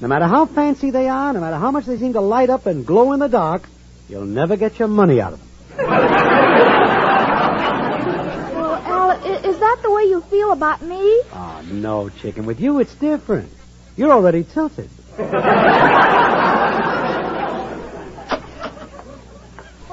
No 0.00 0.08
matter 0.08 0.24
how 0.24 0.46
fancy 0.46 0.90
they 0.90 1.06
are, 1.06 1.34
no 1.34 1.40
matter 1.40 1.56
how 1.58 1.70
much 1.70 1.84
they 1.84 1.98
seem 1.98 2.14
to 2.14 2.22
light 2.22 2.48
up 2.48 2.64
and 2.64 2.86
glow 2.86 3.12
in 3.12 3.20
the 3.20 3.28
dark, 3.28 3.68
you'll 4.08 4.24
never 4.24 4.56
get 4.56 4.78
your 4.78 4.88
money 4.88 5.20
out 5.20 5.34
of 5.34 5.40
them. 5.40 5.48
Well, 8.54 8.72
Al, 8.74 9.10
is 9.44 9.58
that 9.58 9.80
the 9.82 9.90
way 9.90 10.04
you 10.04 10.22
feel 10.22 10.52
about 10.52 10.80
me? 10.80 11.02
Oh, 11.30 11.62
no, 11.70 12.08
chicken. 12.08 12.46
With 12.46 12.58
you, 12.58 12.78
it's 12.80 12.94
different. 12.94 13.52
You're 13.96 14.12
already 14.12 14.44
tilted. 14.44 14.88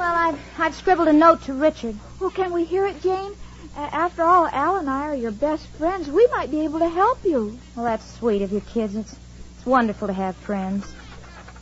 Well, 0.03 0.15
I've, 0.15 0.39
I've 0.63 0.75
scribbled 0.75 1.09
a 1.09 1.13
note 1.13 1.41
to 1.43 1.53
Richard. 1.53 1.97
Well, 2.21 2.29
can 2.29 2.53
we 2.53 2.63
hear 2.63 2.85
it, 2.85 3.01
Jane? 3.01 3.33
Uh, 3.75 3.81
after 3.81 4.23
all, 4.23 4.47
Al 4.47 4.77
and 4.77 4.89
I 4.89 5.09
are 5.09 5.13
your 5.13 5.33
best 5.33 5.67
friends. 5.77 6.09
We 6.09 6.25
might 6.27 6.51
be 6.51 6.61
able 6.61 6.79
to 6.79 6.87
help 6.87 7.25
you. 7.25 7.59
Well, 7.75 7.83
that's 7.83 8.09
sweet 8.17 8.41
of 8.41 8.53
you 8.53 8.61
kids. 8.61 8.95
It's, 8.95 9.13
it's 9.57 9.65
wonderful 9.65 10.07
to 10.07 10.13
have 10.13 10.37
friends. 10.37 10.89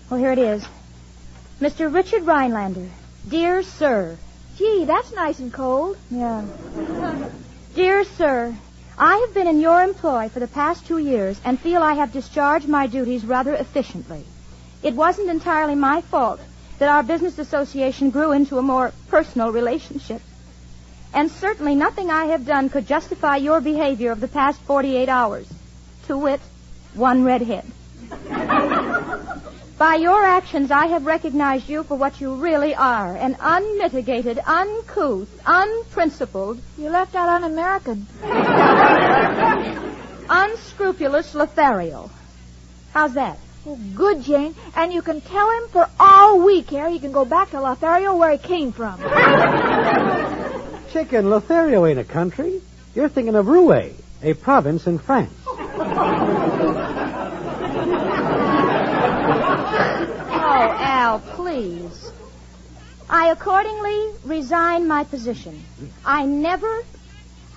Well, 0.07 0.19
here 0.19 0.31
it 0.31 0.37
is. 0.37 0.63
Mr. 1.59 1.91
Richard 1.91 2.27
Rhinelander. 2.27 2.91
Dear 3.27 3.63
Sir. 3.63 4.19
Gee, 4.59 4.85
that's 4.85 5.11
nice 5.15 5.39
and 5.39 5.51
cold. 5.51 5.97
Yeah. 6.11 6.45
Dear 7.73 8.03
Sir, 8.03 8.55
I 8.99 9.17
have 9.17 9.33
been 9.33 9.47
in 9.47 9.59
your 9.59 9.81
employ 9.81 10.29
for 10.29 10.39
the 10.39 10.47
past 10.47 10.85
two 10.85 10.99
years 10.99 11.41
and 11.43 11.59
feel 11.59 11.81
I 11.81 11.95
have 11.95 12.13
discharged 12.13 12.67
my 12.67 12.85
duties 12.85 13.25
rather 13.25 13.55
efficiently. 13.55 14.25
It 14.83 14.93
wasn't 14.93 15.31
entirely 15.31 15.73
my 15.73 16.01
fault 16.01 16.39
that 16.81 16.89
our 16.89 17.03
business 17.03 17.37
association 17.37 18.09
grew 18.09 18.31
into 18.31 18.57
a 18.57 18.61
more 18.63 18.91
personal 19.07 19.51
relationship. 19.51 20.19
And 21.13 21.29
certainly 21.29 21.75
nothing 21.75 22.09
I 22.09 22.25
have 22.33 22.43
done 22.43 22.71
could 22.71 22.87
justify 22.87 23.35
your 23.35 23.61
behavior 23.61 24.11
of 24.11 24.19
the 24.19 24.27
past 24.27 24.59
48 24.61 25.07
hours. 25.07 25.47
To 26.07 26.17
wit, 26.17 26.41
one 26.95 27.23
redhead. 27.23 27.65
By 29.77 29.95
your 30.01 30.23
actions, 30.23 30.71
I 30.71 30.87
have 30.87 31.05
recognized 31.05 31.69
you 31.69 31.83
for 31.83 31.95
what 31.95 32.19
you 32.19 32.33
really 32.33 32.73
are 32.73 33.15
an 33.15 33.37
unmitigated, 33.39 34.39
uncouth, 34.39 35.29
unprincipled, 35.45 36.59
You 36.79 36.89
left 36.89 37.13
out 37.13 37.29
un-American. 37.29 38.07
unscrupulous 40.27 41.35
Lothario. 41.35 42.09
How's 42.91 43.13
that? 43.13 43.37
Oh, 43.65 43.79
good, 43.93 44.23
Jane. 44.23 44.55
And 44.75 44.91
you 44.91 45.01
can 45.01 45.21
tell 45.21 45.49
him 45.51 45.69
for 45.69 45.87
all 45.99 46.43
we 46.43 46.63
care 46.63 46.89
he 46.89 46.99
can 46.99 47.11
go 47.11 47.25
back 47.25 47.51
to 47.51 47.61
Lothario 47.61 48.15
where 48.15 48.31
he 48.31 48.37
came 48.37 48.71
from. 48.71 48.97
Chicken, 50.91 51.29
Lothario 51.29 51.85
ain't 51.85 51.99
a 51.99 52.03
country. 52.03 52.61
You're 52.95 53.09
thinking 53.09 53.35
of 53.35 53.47
Rouen, 53.47 53.95
a 54.23 54.33
province 54.33 54.87
in 54.87 54.97
France. 54.97 55.31
Oh, 60.43 60.75
Al, 60.79 61.19
please. 61.19 62.11
I 63.09 63.27
accordingly 63.27 64.09
resign 64.23 64.87
my 64.87 65.03
position. 65.03 65.63
I 66.03 66.25
never, 66.25 66.83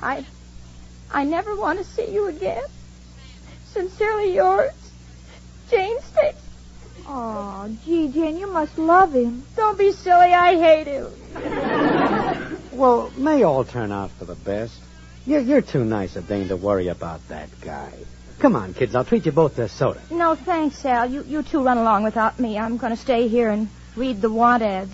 I, 0.03 0.25
I 1.11 1.25
never 1.25 1.57
want 1.57 1.79
to 1.79 1.85
see 1.85 2.13
you 2.13 2.27
again. 2.29 2.63
Sincerely 3.67 4.35
yours, 4.35 4.73
Jane 5.71 6.01
Stacy. 6.01 6.37
Oh, 7.07 7.69
gee, 7.85 8.09
Jane, 8.09 8.39
you 8.39 8.51
must 8.51 8.79
love 8.79 9.13
him. 9.15 9.45
Don't 9.57 9.79
be 9.79 9.93
silly. 9.93 10.33
I 10.33 10.57
hate 10.57 10.87
him. 10.87 12.61
Well, 12.75 13.13
may 13.17 13.45
all 13.45 13.65
turn 13.65 13.93
out 13.93 14.11
for 14.11 14.25
the 14.25 14.35
best. 14.35 14.75
You're, 15.27 15.41
you're 15.41 15.63
too 15.63 15.85
nice 15.85 16.17
a 16.17 16.23
dame 16.23 16.49
to 16.49 16.57
worry 16.57 16.89
about 16.89 17.27
that 17.29 17.49
guy. 17.61 17.93
Come 18.41 18.57
on, 18.57 18.75
kids. 18.75 18.97
I'll 18.97 19.05
treat 19.05 19.27
you 19.27 19.33
both 19.33 19.55
to 19.57 19.69
soda. 19.69 20.01
No, 20.11 20.35
thanks, 20.35 20.85
Al. 20.85 21.09
You, 21.09 21.23
you 21.23 21.45
two 21.45 21.63
run 21.63 21.79
along 21.79 22.03
without 22.03 22.41
me. 22.41 22.59
I'm 22.59 22.77
going 22.77 22.91
to 22.91 23.01
stay 23.01 23.29
here 23.29 23.49
and 23.49 23.69
read 23.95 24.21
the 24.21 24.31
want 24.31 24.65
ads. 24.65 24.93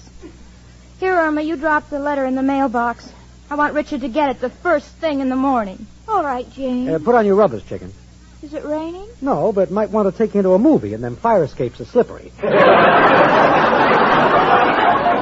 Here, 0.98 1.14
Irma, 1.14 1.40
you 1.40 1.56
drop 1.56 1.88
the 1.88 1.98
letter 1.98 2.26
in 2.26 2.34
the 2.34 2.42
mailbox. 2.42 3.10
I 3.48 3.54
want 3.54 3.72
Richard 3.72 4.02
to 4.02 4.08
get 4.08 4.28
it 4.28 4.40
the 4.40 4.50
first 4.50 4.86
thing 4.96 5.20
in 5.20 5.30
the 5.30 5.36
morning. 5.36 5.86
All 6.06 6.22
right, 6.22 6.48
Jane. 6.52 6.88
Uh, 6.88 6.98
put 6.98 7.14
on 7.14 7.24
your 7.24 7.34
rubbers, 7.34 7.62
chicken. 7.64 7.94
Is 8.42 8.54
it 8.54 8.64
raining? 8.64 9.06
No, 9.20 9.52
but 9.52 9.70
might 9.70 9.90
want 9.90 10.10
to 10.10 10.16
take 10.16 10.34
you 10.34 10.38
into 10.40 10.54
a 10.54 10.58
movie, 10.58 10.94
and 10.94 11.04
them 11.04 11.16
fire 11.16 11.44
escapes 11.44 11.78
are 11.80 11.84
slippery. 11.84 12.32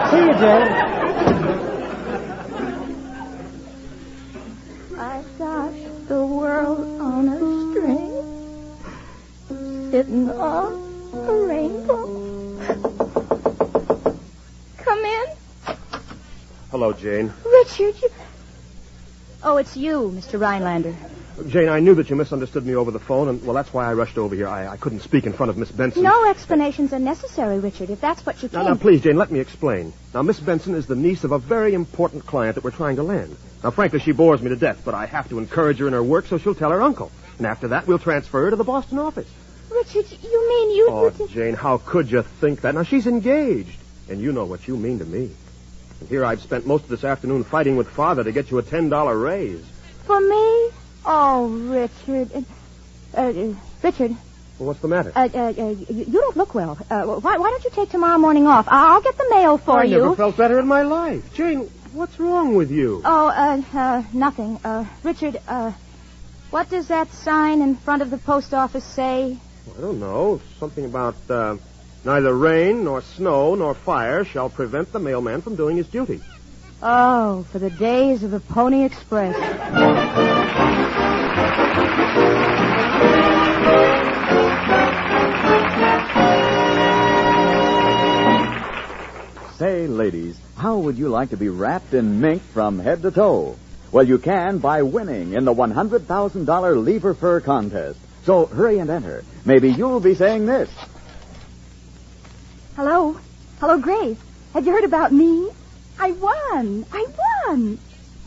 See 0.08 0.16
you, 0.16 0.32
Jane. 0.34 0.68
I 4.96 5.24
got 5.36 5.72
the 6.08 6.24
world 6.24 7.00
on 7.00 7.28
a 7.28 7.38
string. 7.72 8.08
curtain. 9.90 10.30
on 10.30 10.72
a 11.12 11.32
rainbow. 11.46 12.06
Come 14.78 15.04
in. 15.04 15.26
Hello, 16.70 16.92
Jane. 16.92 17.32
Richard, 17.44 18.00
you... 18.00 18.10
Oh, 19.42 19.56
it's 19.56 19.76
you, 19.76 20.12
Mr. 20.14 20.40
Rhinelander. 20.40 20.94
Jane, 21.46 21.68
I 21.68 21.80
knew 21.80 21.94
that 21.94 22.10
you 22.10 22.16
misunderstood 22.16 22.66
me 22.66 22.74
over 22.74 22.90
the 22.90 22.98
phone, 22.98 23.28
and, 23.28 23.44
well, 23.44 23.54
that's 23.54 23.72
why 23.72 23.88
I 23.88 23.92
rushed 23.94 24.18
over 24.18 24.34
here. 24.34 24.48
I, 24.48 24.68
I 24.68 24.76
couldn't 24.76 25.00
speak 25.00 25.24
in 25.24 25.32
front 25.32 25.50
of 25.50 25.56
Miss 25.56 25.70
Benson. 25.70 26.02
No 26.02 26.28
explanations 26.28 26.92
are 26.92 26.98
necessary, 26.98 27.58
Richard, 27.58 27.90
if 27.90 28.00
that's 28.00 28.24
what 28.26 28.42
you 28.42 28.48
Now, 28.52 28.62
came... 28.62 28.68
now, 28.70 28.76
please, 28.76 29.02
Jane, 29.02 29.16
let 29.16 29.30
me 29.30 29.38
explain. 29.40 29.92
Now, 30.14 30.22
Miss 30.22 30.40
Benson 30.40 30.74
is 30.74 30.86
the 30.86 30.96
niece 30.96 31.24
of 31.24 31.32
a 31.32 31.38
very 31.38 31.74
important 31.74 32.26
client 32.26 32.56
that 32.56 32.64
we're 32.64 32.70
trying 32.70 32.96
to 32.96 33.02
land. 33.02 33.36
Now, 33.62 33.70
frankly, 33.70 34.00
she 34.00 34.12
bores 34.12 34.42
me 34.42 34.48
to 34.50 34.56
death, 34.56 34.82
but 34.84 34.94
I 34.94 35.06
have 35.06 35.28
to 35.28 35.38
encourage 35.38 35.78
her 35.78 35.86
in 35.86 35.92
her 35.92 36.02
work 36.02 36.26
so 36.26 36.38
she'll 36.38 36.54
tell 36.54 36.70
her 36.70 36.82
uncle. 36.82 37.10
And 37.38 37.46
after 37.46 37.68
that, 37.68 37.86
we'll 37.86 37.98
transfer 37.98 38.44
her 38.44 38.50
to 38.50 38.56
the 38.56 38.64
Boston 38.64 38.98
office. 38.98 39.28
Richard, 39.70 40.06
you 40.22 40.48
mean 40.48 40.76
you... 40.76 40.88
Oh, 40.90 41.26
Jane, 41.28 41.54
how 41.54 41.78
could 41.78 42.10
you 42.10 42.22
think 42.22 42.62
that? 42.62 42.74
Now, 42.74 42.82
she's 42.82 43.06
engaged, 43.06 43.78
and 44.08 44.20
you 44.20 44.32
know 44.32 44.44
what 44.44 44.66
you 44.66 44.76
mean 44.76 44.98
to 44.98 45.04
me. 45.04 45.30
And 46.00 46.08
here 46.08 46.24
I've 46.24 46.40
spent 46.40 46.66
most 46.66 46.84
of 46.84 46.90
this 46.90 47.04
afternoon 47.04 47.44
fighting 47.44 47.76
with 47.76 47.88
Father 47.88 48.24
to 48.24 48.32
get 48.32 48.50
you 48.50 48.58
a 48.58 48.62
$10 48.62 49.22
raise. 49.22 49.64
For 50.04 50.20
me? 50.20 50.70
Oh, 51.10 51.46
Richard. 51.48 52.44
Uh, 53.16 53.20
uh, 53.20 53.54
Richard, 53.82 54.10
Well, 54.58 54.66
what's 54.68 54.80
the 54.80 54.88
matter? 54.88 55.10
uh, 55.16 55.26
uh, 55.32 55.38
uh, 55.56 55.68
you, 55.88 56.04
don't 56.04 56.36
look 56.36 56.54
well. 56.54 56.76
Uh, 56.90 57.04
why, 57.04 57.38
why 57.38 57.48
don't 57.50 57.64
you 57.64 57.70
take 57.70 57.88
tomorrow 57.88 58.18
morning 58.18 58.46
off? 58.46 58.66
I'll 58.68 59.00
get 59.00 59.16
the 59.16 59.26
mail 59.30 59.56
for 59.56 59.78
I 59.78 59.84
you. 59.84 59.96
I 59.96 60.00
never 60.00 60.16
felt 60.16 60.36
better 60.36 60.58
in 60.58 60.66
my 60.66 60.82
life. 60.82 61.32
Jane, 61.34 61.60
what's 61.94 62.20
wrong 62.20 62.54
with 62.56 62.70
you? 62.70 63.00
Oh, 63.04 63.28
uh, 63.28 63.62
uh, 63.72 64.02
nothing. 64.12 64.60
Uh, 64.62 64.84
Richard, 65.02 65.40
uh, 65.48 65.72
what 66.50 66.68
does 66.68 66.88
that 66.88 67.10
sign 67.12 67.62
in 67.62 67.76
front 67.76 68.02
of 68.02 68.10
the 68.10 68.18
post 68.18 68.52
office 68.52 68.84
say? 68.84 69.38
I 69.76 69.80
don't 69.80 70.00
know. 70.00 70.42
Something 70.58 70.84
about 70.84 71.16
uh, 71.30 71.56
neither 72.04 72.34
rain 72.34 72.84
nor 72.84 73.00
snow 73.00 73.54
nor 73.54 73.72
fire 73.74 74.24
shall 74.24 74.50
prevent 74.50 74.92
the 74.92 74.98
mailman 74.98 75.40
from 75.40 75.56
doing 75.56 75.78
his 75.78 75.88
duty. 75.88 76.20
Oh, 76.82 77.44
for 77.50 77.58
the 77.58 77.70
days 77.70 78.22
of 78.22 78.30
the 78.30 78.40
Pony 78.40 78.84
Express. 78.84 79.34
Say, 89.58 89.88
ladies, 89.88 90.38
how 90.56 90.78
would 90.78 90.96
you 90.98 91.08
like 91.08 91.30
to 91.30 91.36
be 91.36 91.48
wrapped 91.48 91.92
in 91.92 92.20
mink 92.20 92.42
from 92.42 92.78
head 92.78 93.02
to 93.02 93.10
toe? 93.10 93.56
Well, 93.90 94.06
you 94.06 94.18
can 94.18 94.58
by 94.58 94.82
winning 94.82 95.32
in 95.32 95.44
the 95.44 95.52
$100,000 95.52 96.84
Lever 96.84 97.14
Fur 97.14 97.40
contest. 97.40 97.98
So 98.22 98.46
hurry 98.46 98.78
and 98.78 98.88
enter. 98.88 99.24
Maybe 99.44 99.70
you'll 99.70 99.98
be 99.98 100.14
saying 100.14 100.46
this. 100.46 100.70
Hello? 102.76 103.18
Hello, 103.58 103.78
Grace. 103.78 104.18
Have 104.54 104.64
you 104.64 104.70
heard 104.70 104.84
about 104.84 105.10
me? 105.10 105.50
I 105.98 106.12
won. 106.12 106.86
I 106.92 107.06
won. 107.48 107.78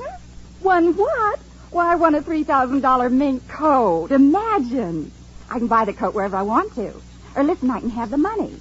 Hmm? 0.02 0.64
Won 0.64 0.98
what? 0.98 1.40
Why, 1.70 1.94
I 1.94 1.96
won 1.96 2.16
a 2.16 2.22
$3,000 2.22 3.12
mink 3.14 3.48
coat. 3.48 4.12
Imagine. 4.12 5.14
I 5.50 5.60
can 5.60 5.68
buy 5.68 5.86
the 5.86 5.94
coat 5.94 6.14
wherever 6.14 6.36
I 6.36 6.42
want 6.42 6.76
to. 6.76 6.94
Or 7.38 7.44
listen, 7.44 7.70
I 7.70 7.80
can 7.80 7.92
have 7.92 8.10
the 8.10 8.18
money. 8.18 8.60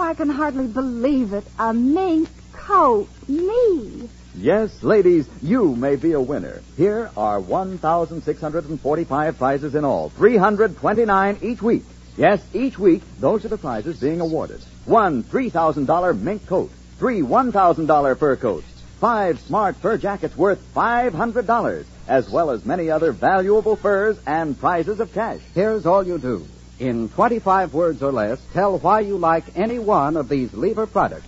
I 0.00 0.14
can 0.14 0.30
hardly 0.30 0.66
believe 0.66 1.32
it. 1.32 1.44
A 1.58 1.72
mink 1.72 2.28
coat. 2.52 3.08
Me. 3.28 4.08
Yes, 4.34 4.82
ladies, 4.82 5.28
you 5.42 5.76
may 5.76 5.96
be 5.96 6.12
a 6.12 6.20
winner. 6.20 6.62
Here 6.76 7.10
are 7.16 7.38
1,645 7.38 9.38
prizes 9.38 9.74
in 9.74 9.84
all, 9.84 10.08
329 10.08 11.38
each 11.42 11.60
week. 11.60 11.84
Yes, 12.16 12.42
each 12.54 12.78
week, 12.78 13.02
those 13.20 13.44
are 13.44 13.48
the 13.48 13.58
prizes 13.58 14.00
being 14.00 14.20
awarded. 14.20 14.60
One 14.86 15.22
$3,000 15.22 16.20
mink 16.20 16.46
coat, 16.46 16.70
three 16.98 17.20
$1,000 17.20 18.18
fur 18.18 18.36
coats, 18.36 18.66
five 19.00 19.38
smart 19.40 19.76
fur 19.76 19.98
jackets 19.98 20.36
worth 20.36 20.62
$500, 20.74 21.84
as 22.08 22.30
well 22.30 22.50
as 22.50 22.64
many 22.64 22.90
other 22.90 23.12
valuable 23.12 23.76
furs 23.76 24.18
and 24.26 24.58
prizes 24.58 25.00
of 25.00 25.12
cash. 25.12 25.40
Here's 25.54 25.86
all 25.86 26.06
you 26.06 26.18
do. 26.18 26.46
In 26.78 27.08
25 27.10 27.74
words 27.74 28.02
or 28.02 28.12
less, 28.12 28.40
tell 28.52 28.78
why 28.78 29.00
you 29.00 29.18
like 29.18 29.44
any 29.56 29.78
one 29.78 30.16
of 30.16 30.28
these 30.28 30.52
Lever 30.52 30.86
products. 30.86 31.26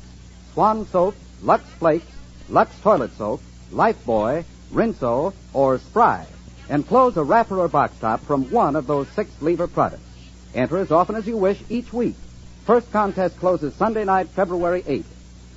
Swan 0.52 0.86
Soap, 0.86 1.14
Lux 1.42 1.64
Flakes, 1.78 2.06
Lux 2.48 2.76
Toilet 2.80 3.12
Soap, 3.16 3.40
Lifebuoy, 3.70 4.44
Rinso, 4.72 5.32
or 5.52 5.78
Spry. 5.78 6.26
Enclose 6.68 7.16
a 7.16 7.22
wrapper 7.22 7.58
or 7.58 7.68
box 7.68 7.96
top 7.98 8.20
from 8.20 8.50
one 8.50 8.74
of 8.74 8.86
those 8.86 9.06
six 9.08 9.30
Lever 9.42 9.68
products. 9.68 10.02
Enter 10.54 10.78
as 10.78 10.90
often 10.90 11.16
as 11.16 11.26
you 11.26 11.36
wish 11.36 11.60
each 11.68 11.92
week. 11.92 12.16
First 12.64 12.90
contest 12.90 13.38
closes 13.38 13.74
Sunday 13.74 14.04
night, 14.04 14.28
February 14.28 14.82
8th. 14.82 15.04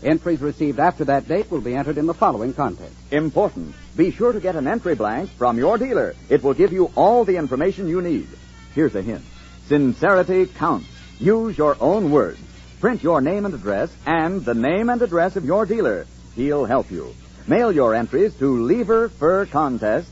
Entries 0.03 0.41
received 0.41 0.79
after 0.79 1.05
that 1.05 1.27
date 1.27 1.49
will 1.49 1.61
be 1.61 1.75
entered 1.75 1.97
in 1.97 2.05
the 2.05 2.13
following 2.13 2.53
contest. 2.53 2.93
Important. 3.11 3.73
Be 3.95 4.11
sure 4.11 4.31
to 4.31 4.39
get 4.39 4.55
an 4.55 4.67
entry 4.67 4.93
blank 4.93 5.29
from 5.31 5.57
your 5.57 5.77
dealer. 5.77 6.15
It 6.29 6.43
will 6.43 6.53
give 6.53 6.71
you 6.71 6.91
all 6.95 7.25
the 7.25 7.37
information 7.37 7.87
you 7.87 8.01
need. 8.01 8.27
Here's 8.75 8.93
a 8.93 9.01
hint. 9.01 9.23
Sincerity 9.67 10.45
counts. 10.45 10.87
Use 11.19 11.57
your 11.57 11.75
own 11.79 12.11
words. 12.11 12.39
Print 12.79 13.03
your 13.03 13.21
name 13.21 13.45
and 13.45 13.53
address 13.53 13.89
and 14.05 14.45
the 14.45 14.53
name 14.53 14.89
and 14.89 15.01
address 15.01 15.35
of 15.35 15.45
your 15.45 15.65
dealer. 15.65 16.05
He'll 16.35 16.65
help 16.65 16.91
you. 16.91 17.13
Mail 17.47 17.71
your 17.71 17.95
entries 17.95 18.33
to 18.35 18.63
Lever 18.63 19.09
Fur 19.09 19.45
Contest, 19.45 20.09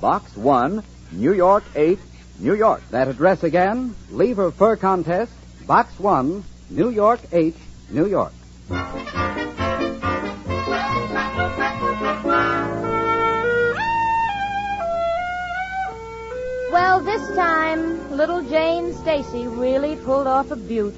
Box 0.00 0.36
1, 0.36 0.82
New 1.12 1.32
York 1.32 1.64
8, 1.74 1.98
New 2.40 2.54
York. 2.54 2.82
That 2.90 3.08
address 3.08 3.42
again, 3.42 3.94
Lever 4.10 4.50
Fur 4.50 4.76
Contest, 4.76 5.32
Box 5.66 5.98
1, 5.98 6.44
New 6.70 6.90
York 6.90 7.20
H, 7.32 7.54
New 7.90 8.06
York. 8.06 8.32
Well, 16.76 17.00
this 17.00 17.34
time, 17.34 18.18
little 18.18 18.42
Jane 18.42 18.92
Stacy 18.92 19.46
really 19.46 19.96
pulled 19.96 20.26
off 20.26 20.50
a 20.50 20.56
beaut. 20.56 20.94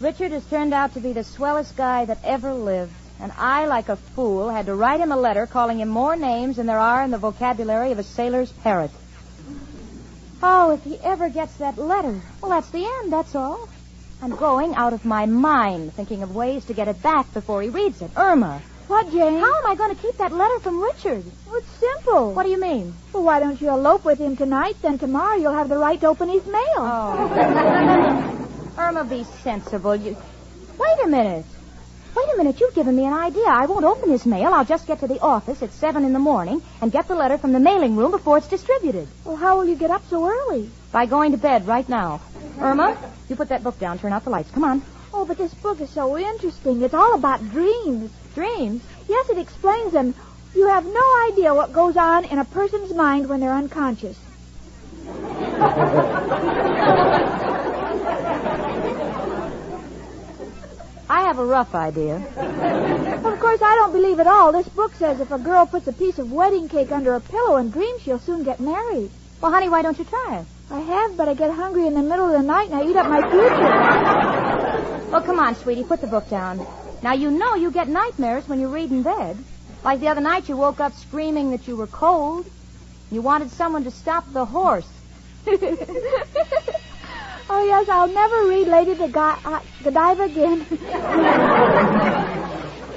Richard 0.00 0.32
has 0.32 0.42
turned 0.46 0.72
out 0.72 0.94
to 0.94 1.00
be 1.00 1.12
the 1.12 1.22
swellest 1.22 1.76
guy 1.76 2.06
that 2.06 2.24
ever 2.24 2.54
lived. 2.54 2.94
And 3.20 3.30
I, 3.36 3.66
like 3.66 3.90
a 3.90 3.96
fool, 3.96 4.48
had 4.48 4.64
to 4.66 4.74
write 4.74 5.00
him 5.00 5.12
a 5.12 5.16
letter 5.18 5.46
calling 5.46 5.80
him 5.80 5.90
more 5.90 6.16
names 6.16 6.56
than 6.56 6.64
there 6.64 6.78
are 6.78 7.04
in 7.04 7.10
the 7.10 7.18
vocabulary 7.18 7.92
of 7.92 7.98
a 7.98 8.02
sailor's 8.02 8.50
parrot. 8.50 8.90
Oh, 10.42 10.70
if 10.70 10.82
he 10.82 10.96
ever 11.04 11.28
gets 11.28 11.54
that 11.58 11.76
letter. 11.76 12.18
Well, 12.40 12.52
that's 12.52 12.70
the 12.70 12.86
end, 12.86 13.12
that's 13.12 13.34
all. 13.34 13.68
I'm 14.22 14.34
going 14.34 14.76
out 14.76 14.94
of 14.94 15.04
my 15.04 15.26
mind 15.26 15.92
thinking 15.92 16.22
of 16.22 16.34
ways 16.34 16.64
to 16.64 16.72
get 16.72 16.88
it 16.88 17.02
back 17.02 17.34
before 17.34 17.60
he 17.60 17.68
reads 17.68 18.00
it. 18.00 18.12
Irma. 18.16 18.62
What, 18.88 19.10
Jane? 19.10 19.40
How 19.40 19.52
am 19.58 19.66
I 19.66 19.74
going 19.74 19.94
to 19.96 20.00
keep 20.00 20.16
that 20.18 20.30
letter 20.32 20.60
from 20.60 20.80
Richard? 20.80 21.24
Well, 21.46 21.56
it's 21.56 21.68
simple. 21.70 22.32
What 22.34 22.44
do 22.44 22.50
you 22.50 22.60
mean? 22.60 22.94
Well, 23.12 23.24
why 23.24 23.40
don't 23.40 23.60
you 23.60 23.68
elope 23.70 24.04
with 24.04 24.20
him 24.20 24.36
tonight? 24.36 24.76
Then 24.80 24.96
tomorrow 24.96 25.36
you'll 25.36 25.54
have 25.54 25.68
the 25.68 25.76
right 25.76 26.00
to 26.02 26.06
open 26.06 26.28
his 26.28 26.46
mail. 26.46 26.76
Oh. 26.78 28.74
Irma, 28.78 29.04
be 29.04 29.24
sensible. 29.42 29.96
You... 29.96 30.16
Wait 30.78 30.98
a 31.02 31.08
minute. 31.08 31.44
Wait 32.16 32.28
a 32.32 32.36
minute. 32.36 32.60
You've 32.60 32.74
given 32.74 32.94
me 32.94 33.04
an 33.06 33.12
idea. 33.12 33.46
I 33.48 33.66
won't 33.66 33.84
open 33.84 34.08
his 34.08 34.24
mail. 34.24 34.54
I'll 34.54 34.64
just 34.64 34.86
get 34.86 35.00
to 35.00 35.08
the 35.08 35.18
office 35.20 35.62
at 35.64 35.72
7 35.72 36.04
in 36.04 36.12
the 36.12 36.20
morning 36.20 36.62
and 36.80 36.92
get 36.92 37.08
the 37.08 37.16
letter 37.16 37.38
from 37.38 37.52
the 37.52 37.60
mailing 37.60 37.96
room 37.96 38.12
before 38.12 38.38
it's 38.38 38.48
distributed. 38.48 39.08
Well, 39.24 39.36
how 39.36 39.56
will 39.56 39.66
you 39.66 39.74
get 39.74 39.90
up 39.90 40.02
so 40.08 40.28
early? 40.28 40.70
By 40.92 41.06
going 41.06 41.32
to 41.32 41.38
bed 41.38 41.66
right 41.66 41.88
now. 41.88 42.20
Irma, 42.60 42.96
you 43.28 43.34
put 43.34 43.48
that 43.48 43.64
book 43.64 43.80
down. 43.80 43.98
Turn 43.98 44.12
out 44.12 44.22
the 44.22 44.30
lights. 44.30 44.52
Come 44.52 44.62
on. 44.62 44.82
Oh, 45.18 45.24
but 45.24 45.38
this 45.38 45.54
book 45.54 45.80
is 45.80 45.88
so 45.88 46.18
interesting. 46.18 46.82
It's 46.82 46.92
all 46.92 47.14
about 47.14 47.40
dreams. 47.50 48.10
Dreams? 48.34 48.82
Yes, 49.08 49.30
it 49.30 49.38
explains 49.38 49.94
them. 49.94 50.14
You 50.54 50.68
have 50.68 50.84
no 50.84 51.28
idea 51.30 51.54
what 51.54 51.72
goes 51.72 51.96
on 51.96 52.26
in 52.26 52.38
a 52.38 52.44
person's 52.44 52.92
mind 52.92 53.26
when 53.26 53.40
they're 53.40 53.54
unconscious. 53.54 54.18
I 61.08 61.22
have 61.22 61.38
a 61.38 61.46
rough 61.46 61.74
idea. 61.74 62.16
Of 62.16 63.40
course, 63.40 63.62
I 63.62 63.74
don't 63.74 63.92
believe 63.92 64.20
it 64.20 64.26
all. 64.26 64.52
This 64.52 64.68
book 64.68 64.92
says 64.96 65.18
if 65.20 65.30
a 65.30 65.38
girl 65.38 65.64
puts 65.64 65.86
a 65.86 65.94
piece 65.94 66.18
of 66.18 66.30
wedding 66.30 66.68
cake 66.68 66.92
under 66.92 67.14
a 67.14 67.20
pillow 67.20 67.56
and 67.56 67.72
dreams, 67.72 68.02
she'll 68.02 68.18
soon 68.18 68.42
get 68.44 68.60
married. 68.60 69.10
Well, 69.40 69.50
honey, 69.50 69.70
why 69.70 69.80
don't 69.80 69.98
you 69.98 70.04
try 70.04 70.40
it? 70.40 70.46
I 70.70 70.80
have, 70.80 71.16
but 71.16 71.28
I 71.28 71.34
get 71.34 71.50
hungry 71.52 71.86
in 71.86 71.94
the 71.94 72.02
middle 72.02 72.26
of 72.26 72.32
the 72.32 72.42
night 72.42 72.70
and 72.70 72.74
I 72.80 72.84
eat 72.84 72.96
up 72.96 73.08
my 73.08 73.22
future. 73.30 75.10
Well, 75.10 75.22
come 75.22 75.38
on, 75.38 75.54
sweetie, 75.54 75.84
put 75.84 76.00
the 76.00 76.06
book 76.06 76.28
down. 76.28 76.66
Now, 77.02 77.12
you 77.12 77.30
know 77.30 77.54
you 77.54 77.70
get 77.70 77.88
nightmares 77.88 78.48
when 78.48 78.60
you 78.60 78.68
read 78.68 78.90
in 78.90 79.02
bed. 79.02 79.36
Like 79.84 80.00
the 80.00 80.08
other 80.08 80.20
night, 80.20 80.48
you 80.48 80.56
woke 80.56 80.80
up 80.80 80.92
screaming 80.94 81.52
that 81.52 81.68
you 81.68 81.76
were 81.76 81.86
cold. 81.86 82.46
You 83.10 83.22
wanted 83.22 83.50
someone 83.50 83.84
to 83.84 83.90
stop 83.90 84.24
the 84.32 84.44
horse. 84.44 84.88
Oh, 87.48 87.64
yes, 87.64 87.88
I'll 87.88 88.08
never 88.08 88.48
read 88.48 88.66
Lady 88.66 88.96
Godiva 88.96 89.38
uh, 89.44 89.60
Godiva 89.84 90.24
again. 90.24 90.66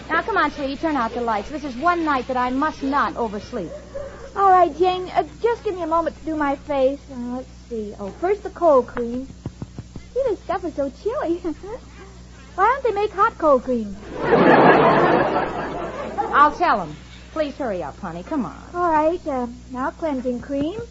Now, 0.10 0.23
come 0.23 0.38
on, 0.38 0.49
sweetie, 0.49 0.75
turn 0.75 0.95
out 0.95 1.13
the 1.13 1.21
lights. 1.21 1.51
This 1.51 1.63
is 1.63 1.75
one 1.75 2.03
night 2.03 2.27
that 2.29 2.36
I 2.36 2.49
must 2.49 2.82
not 2.82 3.15
oversleep. 3.15 3.69
All 4.36 4.49
right, 4.49 4.75
Jane, 4.75 5.08
uh, 5.10 5.21
just 5.39 5.63
give 5.63 5.75
me 5.75 5.84
a 5.84 5.88
moment 5.88 6.17
to 6.17 6.25
do 6.25 6.36
my 6.36 6.55
face. 6.55 6.99
Uh, 7.12 7.36
let's 7.36 7.58
see. 7.69 7.93
Oh, 7.99 8.10
first 8.10 8.43
the 8.43 8.49
cold 8.49 8.88
cream. 8.88 9.27
Gee, 10.13 10.23
this 10.25 10.39
stuff 10.39 10.65
is 10.65 10.73
so 10.73 10.89
chilly. 10.89 11.38
Why 12.55 12.65
don't 12.65 12.84
they 12.84 12.91
make 12.91 13.12
hot 13.12 13.38
cold 13.38 13.63
cream? 13.63 13.95
I'll 16.34 16.51
tell 16.51 16.79
them. 16.79 16.95
Please 17.32 17.55
hurry 17.55 17.84
up, 17.84 17.97
honey. 17.99 18.23
Come 18.23 18.45
on. 18.45 18.62
All 18.73 18.91
right, 18.91 19.25
uh, 19.27 19.47
now 19.71 19.91
cleansing 19.91 20.41
cream, 20.41 20.82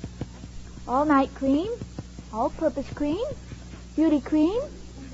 all 0.86 1.04
night 1.04 1.34
cream, 1.34 1.68
all 2.32 2.50
purpose 2.50 2.86
cream, 2.94 3.26
beauty 3.96 4.20
cream, 4.20 4.60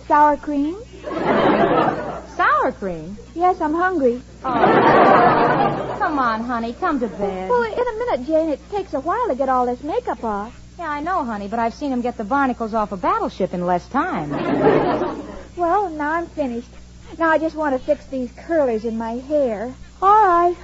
sour 0.06 0.36
cream. 0.36 0.76
Sour 2.34 2.72
cream? 2.72 3.16
Yes, 3.36 3.60
I'm 3.60 3.74
hungry. 3.74 4.20
Oh. 4.44 5.96
Come 6.00 6.18
on, 6.18 6.42
honey. 6.42 6.72
Come 6.72 6.98
to 6.98 7.06
bed. 7.06 7.48
Well, 7.48 7.62
in 7.62 7.78
a 7.78 7.98
minute, 7.98 8.26
Jane. 8.26 8.48
It 8.48 8.70
takes 8.70 8.92
a 8.92 8.98
while 8.98 9.28
to 9.28 9.36
get 9.36 9.48
all 9.48 9.66
this 9.66 9.84
makeup 9.84 10.24
off. 10.24 10.63
Yeah, 10.78 10.90
I 10.90 11.00
know, 11.00 11.24
honey, 11.24 11.48
but 11.48 11.58
I've 11.58 11.74
seen 11.74 11.92
him 11.92 12.00
get 12.00 12.16
the 12.16 12.24
barnacles 12.24 12.74
off 12.74 12.92
a 12.92 12.96
battleship 12.96 13.54
in 13.54 13.66
less 13.66 13.86
time. 13.88 14.32
Well, 15.56 15.88
now 15.88 16.14
I'm 16.14 16.26
finished. 16.26 16.68
Now 17.16 17.30
I 17.30 17.38
just 17.38 17.54
want 17.54 17.78
to 17.78 17.86
fix 17.86 18.04
these 18.06 18.28
curlers 18.32 18.84
in 18.84 18.98
my 18.98 19.12
hair. 19.12 19.72
All 20.02 20.26
right. 20.26 20.56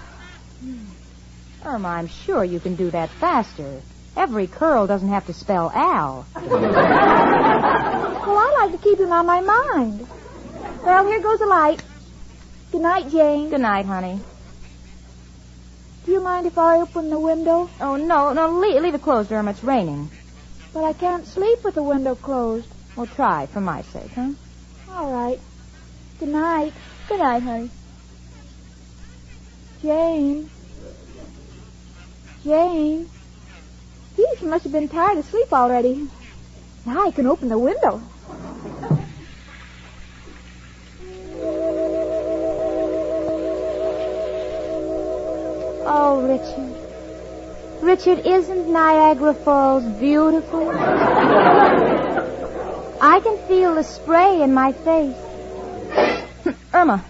Irma, 1.64 1.88
I'm 1.88 2.08
sure 2.08 2.42
you 2.42 2.58
can 2.58 2.74
do 2.74 2.90
that 2.90 3.08
faster. 3.08 3.82
Every 4.16 4.48
curl 4.48 4.88
doesn't 4.88 5.08
have 5.08 5.26
to 5.26 5.32
spell 5.32 5.70
Al. 5.72 6.26
Well, 6.34 8.36
I 8.36 8.66
like 8.66 8.72
to 8.72 8.78
keep 8.82 8.98
him 8.98 9.12
on 9.12 9.26
my 9.26 9.40
mind. 9.40 10.06
Well, 10.84 11.06
here 11.06 11.22
goes 11.22 11.38
the 11.38 11.46
light. 11.46 11.82
Good 12.72 12.82
night, 12.82 13.10
Jane. 13.10 13.50
Good 13.50 13.60
night, 13.60 13.86
honey. 13.86 14.18
Do 16.10 16.14
you 16.14 16.22
mind 16.24 16.44
if 16.44 16.58
I 16.58 16.80
open 16.80 17.08
the 17.08 17.20
window? 17.20 17.70
Oh, 17.80 17.94
no, 17.94 18.32
no, 18.32 18.58
leave, 18.58 18.82
leave 18.82 18.96
it 18.96 19.00
closed, 19.00 19.30
Irma. 19.30 19.52
It's 19.52 19.62
raining. 19.62 20.10
But 20.74 20.82
I 20.82 20.92
can't 20.92 21.24
sleep 21.24 21.62
with 21.62 21.76
the 21.76 21.84
window 21.84 22.16
closed. 22.16 22.66
Well, 22.96 23.06
try, 23.06 23.46
for 23.46 23.60
my 23.60 23.82
sake, 23.82 24.10
huh? 24.16 24.32
All 24.90 25.12
right. 25.12 25.38
Good 26.18 26.30
night. 26.30 26.72
Good 27.08 27.20
night, 27.20 27.44
honey. 27.44 27.70
Jane. 29.82 30.50
Jane. 32.42 33.08
Gee, 34.16 34.26
she 34.36 34.46
must 34.46 34.64
have 34.64 34.72
been 34.72 34.88
tired 34.88 35.18
of 35.18 35.26
sleep 35.26 35.52
already. 35.52 36.08
Now 36.84 37.06
I 37.06 37.12
can 37.12 37.28
open 37.28 37.48
the 37.48 37.56
window. 37.56 38.02
Oh, 45.92 46.22
Richard. 46.22 47.82
Richard, 47.82 48.24
isn't 48.24 48.72
Niagara 48.72 49.34
Falls 49.34 49.82
beautiful? 49.98 50.70
I 53.00 53.18
can 53.20 53.36
feel 53.48 53.74
the 53.74 53.82
spray 53.82 54.40
in 54.40 54.54
my 54.54 54.70
face. 54.70 55.16
Irma. 56.72 57.04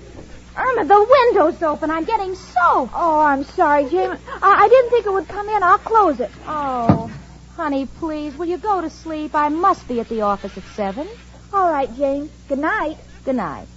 Irma, 0.56 0.84
the 0.86 1.06
window's 1.10 1.62
open. 1.62 1.90
I'm 1.90 2.04
getting 2.04 2.34
soaked. 2.34 2.94
Oh, 2.94 3.20
I'm 3.20 3.44
sorry, 3.44 3.86
Jane. 3.90 4.12
I, 4.12 4.18
I 4.40 4.68
didn't 4.70 4.90
think 4.90 5.04
it 5.04 5.12
would 5.12 5.28
come 5.28 5.50
in. 5.50 5.62
I'll 5.62 5.76
close 5.76 6.18
it. 6.18 6.30
Oh, 6.46 7.10
honey, 7.56 7.84
please, 7.84 8.34
will 8.38 8.46
you 8.46 8.56
go 8.56 8.80
to 8.80 8.88
sleep? 8.88 9.34
I 9.34 9.50
must 9.50 9.86
be 9.88 10.00
at 10.00 10.08
the 10.08 10.22
office 10.22 10.56
at 10.56 10.64
seven. 10.74 11.06
All 11.52 11.70
right, 11.70 11.94
Jane. 11.98 12.30
Good 12.48 12.60
night. 12.60 12.96
Good 13.26 13.36
night. 13.36 13.68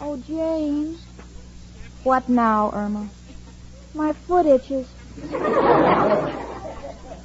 Oh, 0.00 0.16
Jane. 0.16 0.96
What 2.08 2.26
now, 2.26 2.70
Irma? 2.72 3.06
My 3.92 4.14
foot 4.14 4.46
itches. 4.46 4.88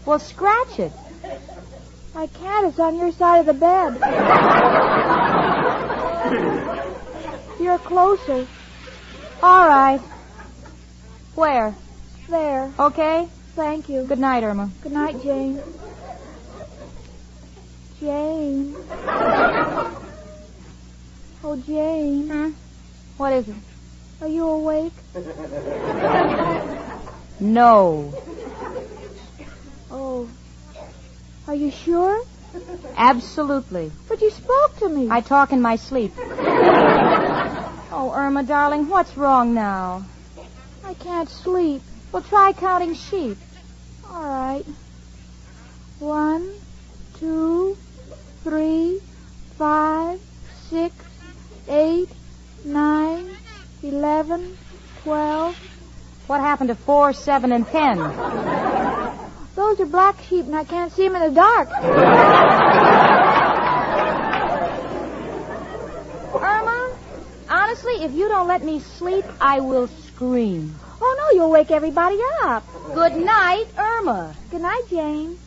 Well, 0.06 0.20
scratch 0.20 0.78
it. 0.78 0.92
I 2.14 2.28
can't. 2.28 2.68
It's 2.68 2.78
on 2.80 2.98
your 2.98 3.14
side 3.14 3.40
of 3.40 3.46
the 3.46 3.54
bed. 3.54 3.94
You're 7.62 7.78
closer. 7.78 8.46
All 9.42 9.68
right. 9.70 10.02
Where? 11.36 11.74
There. 12.28 12.74
Okay. 12.78 13.30
Thank 13.56 13.88
you. 13.88 14.04
Good 14.04 14.20
night, 14.20 14.44
Irma. 14.44 14.70
Good 14.82 14.92
night, 14.92 15.24
Jane. 15.24 15.62
Jane. 18.02 18.76
Oh, 21.42 21.56
Jane. 21.66 22.28
Hmm? 22.28 22.50
What 23.16 23.32
is 23.32 23.48
it? 23.48 23.56
Are 24.24 24.30
you 24.30 24.48
awake? 24.48 24.94
No. 27.40 28.14
Oh. 29.92 30.30
Are 31.46 31.56
you 31.56 31.72
sure? 31.72 32.24
Absolutely. 32.96 33.92
But 34.08 34.22
you 34.22 34.32
spoke 34.32 34.78
to 34.78 34.88
me. 34.88 35.10
I 35.12 35.20
talk 35.20 35.52
in 35.52 35.62
my 35.62 35.76
sleep. 35.76 36.14
oh, 36.18 38.14
Irma, 38.16 38.44
darling, 38.44 38.88
what's 38.88 39.18
wrong 39.18 39.54
now? 39.54 40.06
I 40.86 40.94
can't 40.94 41.28
sleep. 41.28 41.82
Well, 42.14 42.24
try 42.24 42.54
counting 42.54 42.94
sheep. 42.94 43.38
All 44.10 44.24
right. 44.24 44.64
One, 46.00 46.50
two, 47.20 47.76
three, 48.46 49.02
five, 49.58 50.22
six, 50.70 50.96
eight, 51.68 52.10
nine, 52.64 53.36
eleven, 53.84 54.58
twelve. 55.04 55.56
What 56.28 56.40
happened 56.40 56.70
to 56.70 56.76
four, 56.76 57.12
seven, 57.14 57.52
and 57.52 57.68
ten? 57.68 57.98
Those 59.56 59.80
are 59.80 59.86
black 59.86 60.20
sheep, 60.22 60.46
and 60.46 60.56
I 60.56 60.64
can't 60.64 60.92
see 60.92 61.08
them 61.08 61.16
in 61.16 61.34
the 61.34 61.36
dark. 61.36 61.70
Irma, 66.34 66.96
honestly, 67.50 67.94
if 68.04 68.14
you 68.14 68.30
don't 68.30 68.48
let 68.48 68.64
me 68.64 68.80
sleep, 68.80 69.26
I 69.40 69.60
will 69.60 69.88
scream. 69.88 70.76
Oh, 71.02 71.16
no, 71.20 71.38
you'll 71.38 71.52
wake 71.52 71.70
everybody 71.70 72.18
up. 72.44 72.64
Good 72.94 73.18
night, 73.18 73.66
Irma. 73.78 74.34
Good 74.50 74.62
night, 74.62 74.84
Jane. 74.90 75.38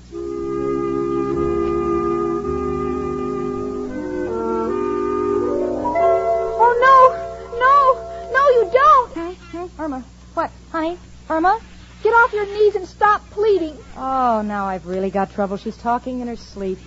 Irma. 9.78 10.04
What, 10.34 10.50
honey? 10.70 10.98
Irma? 11.28 11.60
Get 12.02 12.10
off 12.10 12.32
your 12.32 12.46
knees 12.46 12.76
and 12.76 12.86
stop 12.86 13.28
pleading. 13.30 13.76
Oh, 13.96 14.42
now 14.42 14.66
I've 14.66 14.86
really 14.86 15.10
got 15.10 15.32
trouble. 15.32 15.56
She's 15.56 15.76
talking 15.76 16.20
in 16.20 16.28
her 16.28 16.36
sleep. 16.36 16.78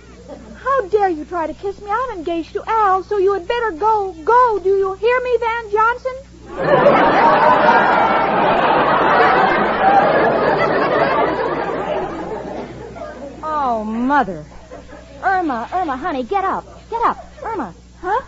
How 0.62 0.86
dare 0.88 1.08
you 1.08 1.24
try 1.24 1.46
to 1.46 1.54
kiss 1.54 1.80
me? 1.80 1.90
I'm 1.90 2.18
engaged 2.18 2.52
to 2.52 2.62
Al, 2.66 3.02
so 3.02 3.18
you 3.18 3.32
had 3.34 3.48
better 3.48 3.72
go. 3.72 4.12
Go. 4.24 4.60
Do 4.62 4.68
you 4.76 4.94
hear 4.94 5.20
me, 5.20 5.36
Van 5.40 5.70
Johnson? 5.72 6.14
Oh, 13.42 13.84
mother. 13.84 14.44
Irma, 15.22 15.68
Irma, 15.72 15.96
honey, 15.96 16.22
get 16.22 16.44
up. 16.44 16.64
Get 16.88 17.02
up. 17.02 17.18
Irma. 17.42 17.74
Huh? 18.00 18.20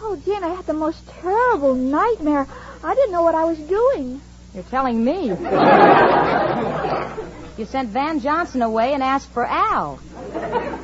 Oh, 0.00 0.16
Jane, 0.24 0.44
I 0.44 0.48
had 0.48 0.66
the 0.66 0.74
most 0.74 1.06
terrible 1.08 1.74
nightmare. 1.74 2.46
I 2.84 2.94
didn't 2.94 3.12
know 3.12 3.22
what 3.22 3.34
I 3.34 3.44
was 3.44 3.58
doing. 3.58 4.20
You're 4.54 4.64
telling 4.64 5.02
me. 5.02 5.28
you 7.58 7.64
sent 7.64 7.88
Van 7.88 8.20
Johnson 8.20 8.60
away 8.60 8.92
and 8.92 9.02
asked 9.02 9.30
for 9.30 9.46
Al. 9.46 9.98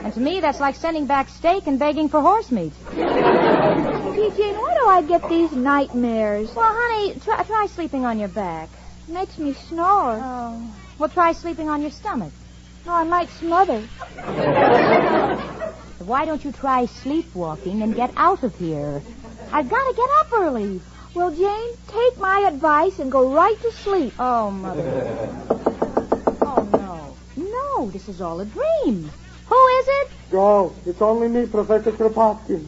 And 0.02 0.14
to 0.14 0.20
me, 0.20 0.40
that's 0.40 0.60
like 0.60 0.76
sending 0.76 1.04
back 1.04 1.28
steak 1.28 1.66
and 1.66 1.78
begging 1.78 2.08
for 2.08 2.22
horse 2.22 2.50
meat. 2.50 2.72
Gee, 2.90 2.96
Jane, 2.96 4.56
why 4.56 4.74
do 4.80 4.86
I 4.86 5.04
get 5.06 5.28
these 5.28 5.52
nightmares? 5.52 6.54
Well, 6.54 6.72
honey, 6.74 7.20
try, 7.20 7.42
try 7.42 7.66
sleeping 7.66 8.06
on 8.06 8.18
your 8.18 8.28
back. 8.28 8.70
It 9.06 9.12
makes 9.12 9.36
me 9.36 9.52
snore. 9.52 10.18
Oh. 10.22 10.74
Well, 10.98 11.10
try 11.10 11.32
sleeping 11.32 11.68
on 11.68 11.82
your 11.82 11.90
stomach. 11.90 12.32
No, 12.86 12.92
I 12.92 13.04
might 13.04 13.28
smother. 13.28 13.80
Why 15.98 16.24
don't 16.24 16.42
you 16.42 16.52
try 16.52 16.86
sleepwalking 16.86 17.82
and 17.82 17.94
get 17.94 18.10
out 18.16 18.42
of 18.42 18.56
here? 18.56 19.02
I've 19.52 19.68
got 19.68 19.84
to 19.84 19.94
get 19.94 20.08
up 20.20 20.32
early. 20.32 20.80
Well, 21.14 21.34
Jane, 21.34 21.70
take 21.88 22.18
my 22.18 22.46
advice 22.52 22.98
and 23.00 23.10
go 23.10 23.32
right 23.32 23.60
to 23.62 23.72
sleep. 23.72 24.14
Oh, 24.18 24.50
Mother. 24.50 25.28
oh, 26.42 26.68
no. 26.72 27.16
No, 27.36 27.90
this 27.90 28.08
is 28.08 28.20
all 28.20 28.40
a 28.40 28.44
dream. 28.44 29.10
Who 29.46 29.66
is 29.66 29.86
it? 29.88 30.10
Go. 30.30 30.72
It's 30.86 31.02
only 31.02 31.28
me, 31.28 31.46
Professor 31.46 31.90
Kropotkin. 31.90 32.66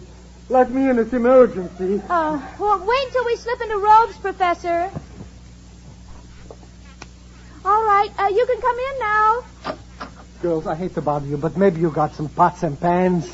Let 0.49 0.71
me 0.73 0.91
in. 0.91 0.99
It's 0.99 1.13
emergency. 1.13 2.03
Uh, 2.09 2.43
well, 2.59 2.85
wait 2.85 3.13
till 3.13 3.25
we 3.25 3.37
slip 3.37 3.61
into 3.61 3.79
robes, 3.79 4.17
Professor. 4.19 4.91
All 7.65 7.85
right, 7.85 8.11
uh, 8.19 8.27
you 8.27 8.45
can 8.45 8.61
come 8.61 8.77
in 8.77 8.99
now. 8.99 9.43
Girls, 10.43 10.67
I 10.67 10.75
hate 10.75 10.95
to 10.95 11.01
bother 11.01 11.27
you, 11.27 11.37
but 11.37 11.57
maybe 11.57 11.81
you 11.81 11.91
got 11.91 12.17
some 12.17 12.29
pots 12.29 12.65
and 12.65 12.79
pans. 12.81 13.33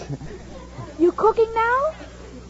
You 0.98 1.12
cooking 1.12 1.50
now? 1.54 1.94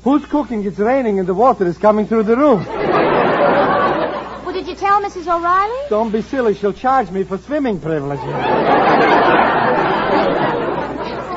Who's 0.08 0.24
cooking? 0.24 0.64
It's 0.64 0.78
raining 0.78 1.18
and 1.18 1.28
the 1.28 1.34
water 1.34 1.66
is 1.66 1.76
coming 1.76 2.06
through 2.06 2.22
the 2.22 2.34
roof. 2.34 2.66
Well, 2.66 4.54
did 4.54 4.66
you 4.66 4.74
tell 4.74 5.02
Mrs. 5.02 5.26
O'Reilly? 5.26 5.88
Don't 5.90 6.10
be 6.10 6.22
silly. 6.22 6.54
She'll 6.54 6.72
charge 6.72 7.10
me 7.10 7.24
for 7.24 7.36
swimming 7.36 7.78
privileges. 7.78 8.24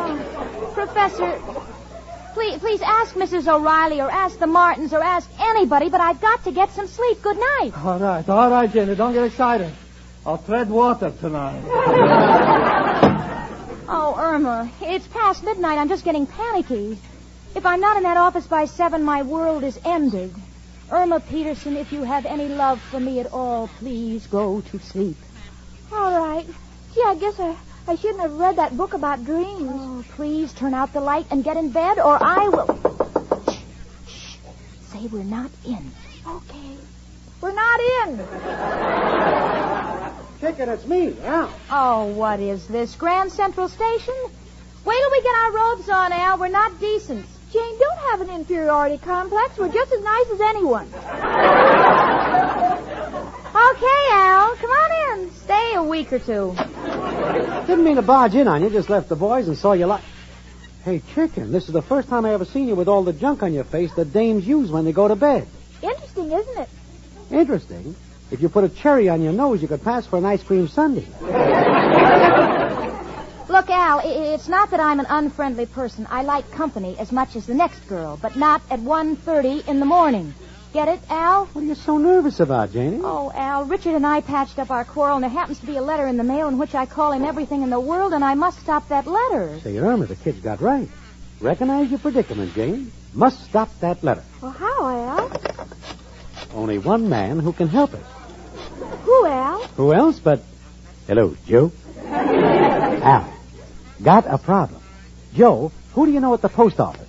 Oh, 0.07 0.71
Professor, 0.73 1.38
please, 2.34 2.60
please 2.60 2.81
ask 2.81 3.13
Mrs. 3.15 3.53
O'Reilly 3.53 3.99
or 3.99 4.10
ask 4.10 4.39
the 4.39 4.47
Martins 4.47 4.93
or 4.93 5.03
ask 5.03 5.29
anybody, 5.38 5.89
but 5.89 5.99
I've 5.99 6.21
got 6.21 6.45
to 6.45 6.53
get 6.53 6.71
some 6.71 6.88
sleep. 6.88 7.21
Good 7.21 7.39
night. 7.39 7.73
All 7.75 7.99
right, 7.99 8.29
all 8.29 8.49
right, 8.49 8.71
Jenny. 8.71 8.95
Don't 8.95 9.12
get 9.12 9.25
excited. 9.25 9.73
I'll 10.25 10.38
tread 10.38 10.69
water 10.69 11.12
tonight. 11.19 11.62
Oh, 13.93 14.15
Irma, 14.17 14.71
it's 14.79 15.05
past 15.07 15.43
midnight. 15.43 15.77
I'm 15.77 15.89
just 15.89 16.05
getting 16.05 16.25
panicky. 16.25 16.97
If 17.54 17.66
I'm 17.66 17.82
not 17.82 17.98
in 17.98 18.04
that 18.04 18.18
office 18.18 18.48
by 18.48 18.66
seven, 18.66 19.04
my 19.04 19.24
world 19.24 19.64
is 19.64 19.78
ended. 19.84 20.34
Irma 20.90 21.20
Peterson, 21.20 21.76
if 21.78 21.92
you 21.92 22.04
have 22.04 22.26
any 22.26 22.48
love 22.48 22.82
for 22.82 23.00
me 23.00 23.20
at 23.20 23.32
all, 23.34 23.68
please 23.80 24.26
go 24.28 24.62
to 24.62 24.80
sleep. 24.80 25.18
All 25.92 26.18
right. 26.20 26.46
Gee, 26.94 27.04
I 27.06 27.16
guess 27.16 27.40
I, 27.40 27.56
I 27.88 27.96
shouldn't 27.96 28.22
have 28.22 28.34
read 28.34 28.56
that 28.56 28.76
book 28.78 28.94
about 28.94 29.26
dreams. 29.26 29.70
Oh, 29.74 30.04
please 30.16 30.54
turn 30.54 30.74
out 30.74 30.94
the 30.94 31.02
light 31.02 31.26
and 31.30 31.44
get 31.44 31.58
in 31.58 31.72
bed, 31.72 32.00
or 32.00 32.18
I 32.22 32.48
will. 32.48 32.68
Shh, 34.08 34.14
shh. 34.16 34.38
Say 34.92 35.08
we're 35.08 35.24
not 35.24 35.52
in. 35.66 35.92
Okay. 36.26 36.78
We're 37.42 37.54
not 37.54 37.80
in. 37.80 38.18
Chicken, 40.40 40.70
it's 40.70 40.86
me, 40.86 41.16
Al. 41.24 41.54
Oh, 41.70 42.06
what 42.06 42.40
is 42.40 42.68
this? 42.68 42.96
Grand 42.96 43.32
Central 43.32 43.68
Station? 43.68 44.16
Wait 44.86 44.98
till 44.98 45.12
we 45.12 45.22
get 45.22 45.36
our 45.36 45.52
robes 45.54 45.90
on, 45.90 46.12
Al. 46.12 46.38
We're 46.38 46.50
not 46.50 46.80
decent. 46.80 47.26
Jane, 47.52 47.78
don't 47.80 47.98
have 48.12 48.22
an 48.22 48.30
inferiority 48.30 48.98
complex. 48.98 49.58
We're 49.58 49.72
just 49.72 49.92
as 49.92 50.02
nice 50.02 50.26
as 50.32 50.40
anyone. 50.42 50.88
Okay, 53.52 54.08
Al. 54.14 54.56
Come 54.56 54.70
on 54.70 55.20
in. 55.20 55.32
Stay 55.34 55.74
a 55.76 55.84
week 55.84 56.14
or 56.14 56.20
two. 56.20 56.56
Didn't 57.68 57.84
mean 57.84 57.98
to 57.98 58.02
barge 58.02 58.36
in 58.36 58.48
on 58.48 58.64
you. 58.64 58.70
Just 58.70 58.90
left 58.90 59.10
the 59.10 59.18
boys 59.18 59.50
and 59.50 59.58
saw 59.58 59.74
you 59.74 59.86
like. 59.86 60.04
Hey, 60.86 61.02
chicken, 61.14 61.52
this 61.52 61.68
is 61.68 61.74
the 61.74 61.82
first 61.82 62.08
time 62.08 62.26
I 62.26 62.34
ever 62.34 62.46
seen 62.46 62.70
you 62.70 62.76
with 62.76 62.88
all 62.88 63.04
the 63.04 63.14
junk 63.14 63.44
on 63.44 63.54
your 63.54 63.66
face 63.66 63.94
that 63.96 64.14
dames 64.14 64.48
use 64.48 64.72
when 64.72 64.86
they 64.86 64.94
go 64.94 65.08
to 65.10 65.16
bed. 65.18 65.46
Interesting, 65.82 66.32
isn't 66.32 66.58
it? 66.58 66.70
Interesting. 67.32 67.96
If 68.32 68.42
you 68.42 68.48
put 68.50 68.64
a 68.64 68.70
cherry 68.70 69.10
on 69.10 69.22
your 69.22 69.34
nose, 69.34 69.62
you 69.62 69.68
could 69.68 69.84
pass 69.84 70.08
for 70.08 70.18
an 70.18 70.26
ice 70.26 70.42
cream 70.42 70.70
sundae. 70.70 71.06
Look, 73.62 73.69
Al, 73.69 74.02
it's 74.04 74.47
not 74.47 74.71
that 74.71 74.80
I'm 74.80 75.00
an 75.00 75.06
unfriendly 75.08 75.67
person. 75.67 76.08
I 76.10 76.24
like 76.24 76.50
company 76.50 76.97
as 76.97 77.12
much 77.12 77.36
as 77.36 77.45
the 77.45 77.54
next 77.54 77.88
girl, 77.88 78.17
but 78.19 78.36
not 78.36 78.63
at 78.71 78.80
1.30 78.80 79.67
in 79.67 79.80
the 79.80 79.86
morning. 79.86 80.34
Get 80.74 80.88
it, 80.88 81.00
Al? 81.12 81.45
What 81.45 81.62
are 81.62 81.67
you 81.67 81.76
so 81.76 82.00
nervous 82.00 82.39
about, 82.39 82.71
Janie? 82.71 83.02
Oh, 83.04 83.32
Al, 83.36 83.65
Richard 83.65 83.93
and 83.93 84.04
I 84.04 84.21
patched 84.21 84.58
up 84.58 84.71
our 84.71 84.84
quarrel, 84.84 85.17
and 85.17 85.24
there 85.24 85.30
happens 85.30 85.60
to 85.60 85.67
be 85.67 85.78
a 85.78 85.82
letter 85.84 86.08
in 86.08 86.17
the 86.17 86.24
mail 86.24 86.47
in 86.47 86.58
which 86.58 86.74
I 86.74 86.88
call 86.88 87.12
him 87.12 87.24
everything 87.24 87.62
in 87.62 87.69
the 87.69 87.80
world, 87.80 88.13
and 88.13 88.26
I 88.26 88.34
must 88.34 88.60
stop 88.62 88.89
that 88.89 89.06
letter. 89.06 89.60
Say, 89.60 89.78
Irma, 89.78 90.08
the 90.08 90.15
kid's 90.15 90.39
got 90.39 90.60
right. 90.60 90.89
Recognize 91.39 91.91
your 91.91 92.00
predicament, 92.00 92.56
Jane. 92.56 92.91
Must 93.13 93.39
stop 93.45 93.69
that 93.82 94.04
letter. 94.04 94.24
Well, 94.41 94.54
how, 94.54 94.88
Al? 94.89 95.32
Only 96.56 96.80
one 96.80 97.10
man 97.10 97.38
who 97.38 97.54
can 97.54 97.67
help 97.67 97.93
us. 97.93 98.06
Who, 99.04 99.28
Al? 99.28 99.62
Who 99.78 99.93
else 99.93 100.17
but... 100.17 100.41
Hello, 101.06 101.38
Joe. 101.45 101.71
Al. 102.08 103.40
Got 104.04 104.26
a 104.28 104.38
problem. 104.38 104.82
Joe, 105.34 105.72
who 105.94 106.06
do 106.06 106.12
you 106.12 106.20
know 106.20 106.34
at 106.34 106.42
the 106.42 106.50
post 106.50 106.80
office? 106.80 107.08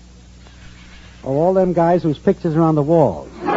Oh, 1.25 1.37
all 1.37 1.55
them 1.55 1.73
guys 1.73 2.03
whose 2.03 2.19
pictures 2.19 2.57
are 2.57 2.63
on 2.63 2.75
the 2.75 2.83
walls. 2.83 3.31
no, 3.43 3.55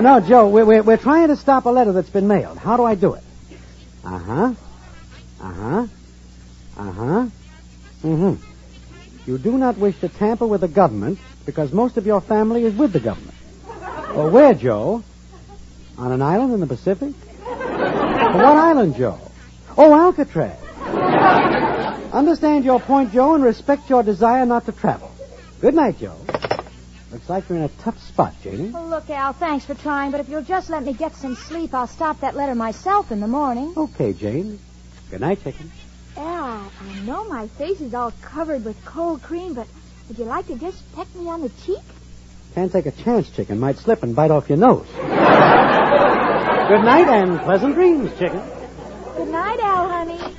no, 0.00 0.20
Joe, 0.26 0.48
we're, 0.48 0.64
we're, 0.64 0.82
we're 0.82 0.96
trying 0.96 1.28
to 1.28 1.36
stop 1.36 1.66
a 1.66 1.70
letter 1.70 1.92
that's 1.92 2.10
been 2.10 2.26
mailed. 2.26 2.58
How 2.58 2.76
do 2.76 2.84
I 2.84 2.94
do 2.94 3.14
it? 3.14 3.22
Uh-huh. 4.04 4.54
Uh-huh. 5.40 5.86
Uh-huh. 6.76 7.26
Mm-hmm. 8.02 9.30
You 9.30 9.38
do 9.38 9.58
not 9.58 9.76
wish 9.76 9.98
to 10.00 10.08
tamper 10.08 10.46
with 10.46 10.62
the 10.62 10.68
government 10.68 11.18
because 11.44 11.72
most 11.72 11.98
of 11.98 12.06
your 12.06 12.22
family 12.22 12.64
is 12.64 12.74
with 12.74 12.92
the 12.92 13.00
government. 13.00 13.34
Well, 13.66 14.30
where, 14.30 14.54
Joe? 14.54 15.04
On 15.98 16.12
an 16.12 16.22
island 16.22 16.54
in 16.54 16.60
the 16.60 16.66
Pacific? 16.66 17.12
what 17.44 18.44
island, 18.44 18.96
Joe? 18.96 19.20
Oh, 19.76 19.94
Alcatraz. 19.94 20.58
Understand 22.12 22.64
your 22.64 22.80
point, 22.80 23.12
Joe, 23.12 23.34
and 23.34 23.44
respect 23.44 23.88
your 23.90 24.02
desire 24.02 24.46
not 24.46 24.66
to 24.66 24.72
travel. 24.72 25.10
Good 25.60 25.74
night, 25.74 25.98
Joe. 25.98 26.16
Looks 27.10 27.28
like 27.28 27.48
you're 27.48 27.58
in 27.58 27.64
a 27.64 27.68
tough 27.68 27.98
spot, 28.02 28.34
Janie. 28.42 28.72
Oh, 28.74 28.86
look, 28.86 29.08
Al, 29.08 29.32
thanks 29.32 29.64
for 29.64 29.74
trying, 29.74 30.10
but 30.10 30.20
if 30.20 30.28
you'll 30.28 30.42
just 30.42 30.68
let 30.68 30.82
me 30.84 30.92
get 30.92 31.14
some 31.16 31.36
sleep, 31.36 31.72
I'll 31.72 31.86
stop 31.86 32.20
that 32.20 32.36
letter 32.36 32.54
myself 32.54 33.10
in 33.10 33.20
the 33.20 33.26
morning. 33.26 33.72
Okay, 33.76 34.12
Jane. 34.12 34.58
Good 35.10 35.20
night, 35.20 35.42
chicken. 35.42 35.70
Al, 36.16 36.70
I 36.80 37.00
know 37.00 37.28
my 37.28 37.46
face 37.48 37.80
is 37.80 37.94
all 37.94 38.12
covered 38.22 38.64
with 38.64 38.84
cold 38.84 39.22
cream, 39.22 39.54
but 39.54 39.66
would 40.08 40.18
you 40.18 40.24
like 40.24 40.46
to 40.48 40.56
just 40.56 40.82
peck 40.94 41.14
me 41.14 41.28
on 41.28 41.40
the 41.40 41.50
cheek? 41.64 41.82
Can't 42.54 42.72
take 42.72 42.86
a 42.86 42.92
chance, 42.92 43.30
chicken. 43.30 43.58
Might 43.60 43.78
slip 43.78 44.02
and 44.02 44.16
bite 44.16 44.30
off 44.30 44.48
your 44.48 44.58
nose. 44.58 44.86
Good 44.96 45.06
night 46.84 47.08
and 47.08 47.40
pleasant 47.40 47.74
dreams, 47.74 48.10
chicken. 48.18 48.42
Good 49.16 49.28
night, 49.28 49.60
Al, 49.60 49.88
honey. 49.88 50.37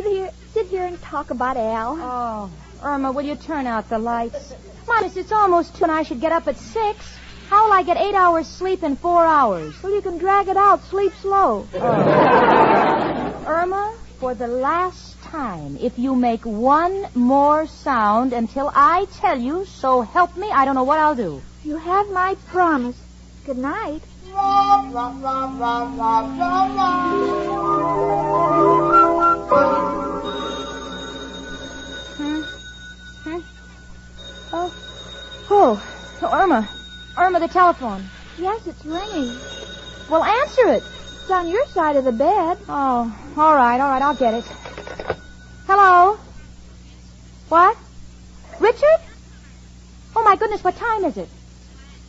Here, 0.00 0.30
sit 0.52 0.66
here 0.66 0.84
and 0.84 1.00
talk 1.02 1.30
about 1.30 1.56
Al. 1.56 1.98
Oh, 2.00 2.50
Irma, 2.82 3.12
will 3.12 3.22
you 3.22 3.36
turn 3.36 3.66
out 3.66 3.88
the 3.88 3.98
lights? 3.98 4.54
Minus, 4.88 5.16
it's 5.16 5.32
almost 5.32 5.76
two 5.76 5.84
and 5.84 5.92
I 5.92 6.02
should 6.02 6.20
get 6.20 6.32
up 6.32 6.48
at 6.48 6.56
six. 6.56 7.16
How 7.48 7.66
will 7.66 7.72
I 7.74 7.82
get 7.82 7.98
eight 7.98 8.14
hours 8.14 8.46
sleep 8.46 8.82
in 8.82 8.96
four 8.96 9.24
hours? 9.24 9.74
Well, 9.82 9.92
you 9.92 10.00
can 10.00 10.18
drag 10.18 10.48
it 10.48 10.56
out. 10.56 10.82
Sleep 10.84 11.12
slow. 11.20 11.66
Oh. 11.74 13.44
Irma, 13.46 13.94
for 14.18 14.34
the 14.34 14.46
last 14.46 15.20
time, 15.22 15.76
if 15.80 15.98
you 15.98 16.14
make 16.16 16.46
one 16.46 17.06
more 17.14 17.66
sound 17.66 18.32
until 18.32 18.70
I 18.74 19.06
tell 19.16 19.38
you, 19.38 19.66
so 19.66 20.00
help 20.00 20.36
me, 20.36 20.50
I 20.50 20.64
don't 20.64 20.74
know 20.74 20.84
what 20.84 20.98
I'll 20.98 21.14
do. 21.14 21.42
You 21.64 21.76
have 21.76 22.10
my 22.10 22.36
promise. 22.46 22.96
Good 23.44 23.58
night. 23.58 24.02
Hmm? 32.16 32.42
Hmm? 33.24 33.40
Oh. 34.52 34.74
Oh. 35.50 35.92
Irma. 36.32 36.68
Irma, 37.18 37.40
the 37.40 37.48
telephone. 37.48 38.04
Yes, 38.38 38.66
it's 38.66 38.84
ringing. 38.84 39.36
Well, 40.08 40.24
answer 40.24 40.68
it. 40.68 40.82
It's 40.82 41.30
on 41.30 41.48
your 41.48 41.66
side 41.66 41.96
of 41.96 42.04
the 42.04 42.12
bed. 42.12 42.58
Oh, 42.68 43.34
all 43.36 43.54
right, 43.54 43.80
all 43.80 43.90
right, 43.90 44.02
I'll 44.02 44.16
get 44.16 44.34
it. 44.34 44.44
Hello? 45.66 46.18
What? 47.48 47.76
Richard? 48.60 49.00
Oh, 50.16 50.22
my 50.24 50.36
goodness, 50.36 50.64
what 50.64 50.76
time 50.76 51.04
is 51.04 51.16
it? 51.16 51.28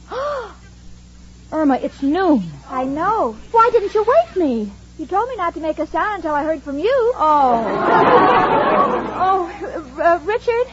Irma, 1.52 1.76
it's 1.76 2.02
noon. 2.02 2.50
I 2.70 2.86
know. 2.86 3.38
Why 3.52 3.70
didn't 3.72 3.94
you 3.94 4.04
wake 4.04 4.36
me? 4.36 4.72
You 5.00 5.08
told 5.08 5.28
me 5.28 5.36
not 5.36 5.56
to 5.56 5.60
make 5.60 5.80
a 5.80 5.88
sound 5.88 6.18
until 6.18 6.36
I 6.36 6.44
heard 6.44 6.62
from 6.62 6.78
you. 6.78 7.14
Oh. 7.16 7.66
oh, 9.16 10.00
uh, 10.00 10.20
Richard? 10.24 10.68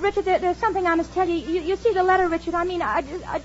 Richard, 0.00 0.24
there, 0.24 0.38
there's 0.38 0.58
something 0.58 0.86
I 0.86 0.94
must 0.94 1.12
tell 1.12 1.28
you. 1.28 1.34
you. 1.34 1.60
You 1.60 1.76
see 1.76 1.92
the 1.92 2.04
letter, 2.04 2.28
Richard? 2.28 2.54
I 2.54 2.64
mean, 2.64 2.82
I 2.82 3.02
just... 3.02 3.26
I... 3.26 3.42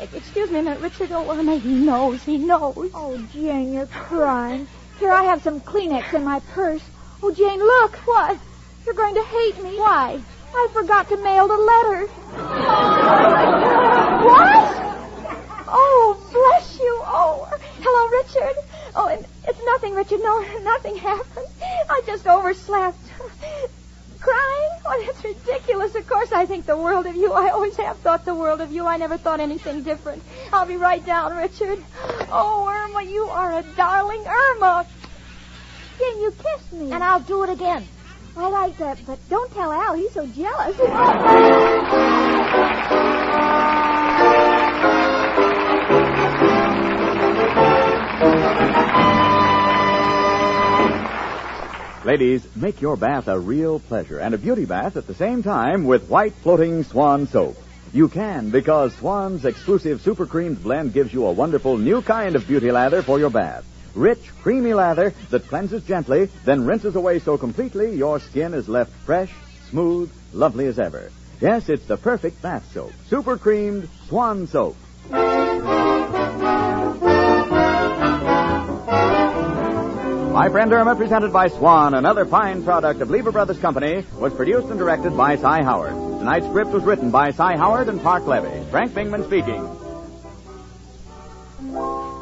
Excuse 0.00 0.50
me 0.50 0.60
a 0.60 0.62
minute, 0.62 0.80
Richard. 0.80 1.12
Oh, 1.12 1.30
Irma, 1.30 1.58
he 1.58 1.74
knows. 1.74 2.22
He 2.22 2.38
knows. 2.38 2.90
Oh, 2.94 3.18
Jane, 3.32 3.74
you're 3.74 3.86
crying. 3.86 4.66
Here, 4.98 5.12
I 5.12 5.24
have 5.24 5.42
some 5.42 5.60
Kleenex 5.60 6.14
in 6.14 6.24
my 6.24 6.40
purse. 6.54 6.82
Oh, 7.22 7.30
Jane, 7.32 7.58
look. 7.58 7.96
What? 8.06 8.38
You're 8.86 8.94
going 8.94 9.16
to 9.16 9.22
hate 9.22 9.62
me. 9.62 9.76
Why? 9.76 10.18
I 10.54 10.68
forgot 10.72 11.10
to 11.10 11.16
mail 11.18 11.46
the 11.46 11.58
letter. 11.58 12.06
what? 14.24 14.88
Oh, 15.68 16.16
bless 16.32 16.78
you. 16.78 17.02
Oh, 17.04 17.46
hello, 17.80 18.08
Richard. 18.22 18.56
Oh, 19.00 19.06
and 19.06 19.24
it's 19.46 19.60
nothing, 19.64 19.94
Richard. 19.94 20.20
No, 20.20 20.40
nothing 20.62 20.96
happened. 20.96 21.46
I 21.88 22.02
just 22.04 22.26
overslept. 22.26 22.98
Crying? 24.18 24.70
Oh, 24.84 25.04
that's 25.06 25.22
ridiculous. 25.22 25.94
Of 25.94 26.08
course 26.08 26.32
I 26.32 26.44
think 26.46 26.66
the 26.66 26.76
world 26.76 27.06
of 27.06 27.14
you. 27.14 27.32
I 27.32 27.50
always 27.50 27.76
have 27.76 27.98
thought 27.98 28.24
the 28.24 28.34
world 28.34 28.60
of 28.60 28.72
you. 28.72 28.84
I 28.86 28.96
never 28.96 29.16
thought 29.16 29.38
anything 29.38 29.84
different. 29.84 30.24
I'll 30.52 30.66
be 30.66 30.76
right 30.76 31.04
down, 31.06 31.36
Richard. 31.36 31.78
Oh, 32.32 32.66
Irma, 32.68 33.08
you 33.08 33.22
are 33.26 33.60
a 33.60 33.62
darling 33.76 34.24
Irma. 34.26 34.84
Can 35.98 36.20
you 36.20 36.32
kiss 36.32 36.72
me? 36.72 36.90
And 36.90 37.04
I'll 37.04 37.20
do 37.20 37.44
it 37.44 37.50
again. 37.50 37.86
I 38.36 38.48
like 38.48 38.76
that, 38.78 38.98
but 39.06 39.20
don't 39.28 39.52
tell 39.52 39.70
Al. 39.72 39.94
He's 39.94 40.12
so 40.12 40.26
jealous. 40.26 40.76
Ladies, 52.08 52.48
make 52.56 52.80
your 52.80 52.96
bath 52.96 53.28
a 53.28 53.38
real 53.38 53.80
pleasure 53.80 54.18
and 54.18 54.34
a 54.34 54.38
beauty 54.38 54.64
bath 54.64 54.96
at 54.96 55.06
the 55.06 55.14
same 55.14 55.42
time 55.42 55.84
with 55.84 56.08
white 56.08 56.32
floating 56.36 56.82
Swan 56.82 57.26
soap. 57.26 57.58
You 57.92 58.08
can 58.08 58.48
because 58.48 58.94
Swan's 58.94 59.44
exclusive 59.44 60.00
Super 60.00 60.24
Creams 60.24 60.58
blend 60.58 60.94
gives 60.94 61.12
you 61.12 61.26
a 61.26 61.32
wonderful 61.32 61.76
new 61.76 62.00
kind 62.00 62.34
of 62.34 62.48
beauty 62.48 62.70
lather 62.70 63.02
for 63.02 63.18
your 63.18 63.28
bath. 63.28 63.66
Rich, 63.94 64.32
creamy 64.40 64.72
lather 64.72 65.12
that 65.28 65.48
cleanses 65.48 65.84
gently, 65.84 66.30
then 66.46 66.64
rinses 66.64 66.96
away 66.96 67.18
so 67.18 67.36
completely 67.36 67.94
your 67.94 68.20
skin 68.20 68.54
is 68.54 68.70
left 68.70 68.90
fresh, 69.04 69.34
smooth, 69.68 70.10
lovely 70.32 70.64
as 70.64 70.78
ever. 70.78 71.12
Yes, 71.42 71.68
it's 71.68 71.84
the 71.84 71.98
perfect 71.98 72.40
bath 72.40 72.72
soap. 72.72 72.92
Super 73.10 73.36
creamed 73.36 73.86
Swan 74.08 74.46
Soap. 74.46 74.76
My 80.38 80.48
Friend 80.48 80.72
Irma, 80.72 80.94
presented 80.94 81.32
by 81.32 81.48
Swan, 81.48 81.94
another 81.94 82.24
fine 82.24 82.62
product 82.62 83.00
of 83.00 83.10
Lever 83.10 83.32
Brothers 83.32 83.58
Company, 83.58 84.04
was 84.20 84.32
produced 84.32 84.68
and 84.68 84.78
directed 84.78 85.16
by 85.16 85.34
Cy 85.34 85.64
Howard. 85.64 85.94
Tonight's 85.94 86.46
script 86.46 86.70
was 86.70 86.84
written 86.84 87.10
by 87.10 87.32
Cy 87.32 87.56
Howard 87.56 87.88
and 87.88 88.00
Parke 88.00 88.24
Levy. 88.24 88.64
Frank 88.70 88.92
Bingman 88.92 89.26
speaking. 89.26 89.66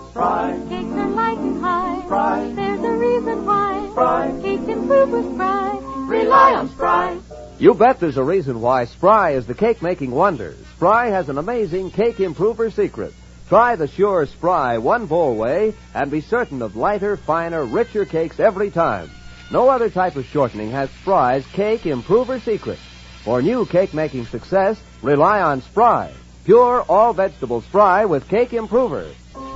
Spry. 0.09 0.59
Cakes 0.71 0.97
are 0.97 1.11
light 1.11 1.37
and 1.37 1.61
high. 1.61 2.01
Spry. 2.07 2.53
There's 2.55 2.81
a 2.81 2.93
reason 2.93 3.45
why. 3.45 3.87
Spry. 3.91 4.41
Cake 4.41 4.67
improver 4.67 5.23
Spry. 5.35 5.79
Rely 6.09 6.55
on 6.55 6.71
Spry. 6.71 7.19
You 7.59 7.75
bet 7.75 8.01
there's 8.01 8.17
a 8.17 8.25
reason 8.25 8.63
why 8.63 8.87
Spry 8.87 9.33
is 9.33 9.47
the 9.47 9.53
cake 9.53 9.83
making 9.83 10.11
wonder. 10.11 10.57
Spry 10.77 11.09
has 11.09 11.29
an 11.29 11.37
amazing 11.37 11.91
cake 11.91 12.19
improver 12.21 12.71
secret. 12.71 13.13
Try 13.49 13.77
the 13.77 13.87
sure 13.87 14.27
Spry 14.27 14.79
one 14.79 15.07
bowl 15.07 15.37
way 15.37 15.75
and 15.95 16.11
be 16.11 16.21
certain 16.21 16.63
of 16.63 16.75
lighter, 16.75 17.17
finer, 17.17 17.65
richer 17.65 18.05
cakes 18.05 18.41
every 18.41 18.71
time. 18.71 19.09
No 19.53 19.69
other 19.69 19.89
type 19.89 20.17
of 20.17 20.25
shortening 20.27 20.73
has 20.73 20.91
Spry's 20.91 21.47
cake 21.53 21.87
improver 21.87 22.41
secret. 22.41 22.79
For 23.23 23.41
new 23.41 23.65
cake 23.65 23.95
making 23.95 24.27
success, 24.27 24.81
rely 25.01 25.41
on 25.43 25.63
Spry. 25.63 26.13
Pure 26.45 26.83
all 26.89 27.13
vegetable 27.13 27.61
Spry 27.61 28.05
with 28.05 28.29
cake 28.29 28.53
improver. 28.53 29.07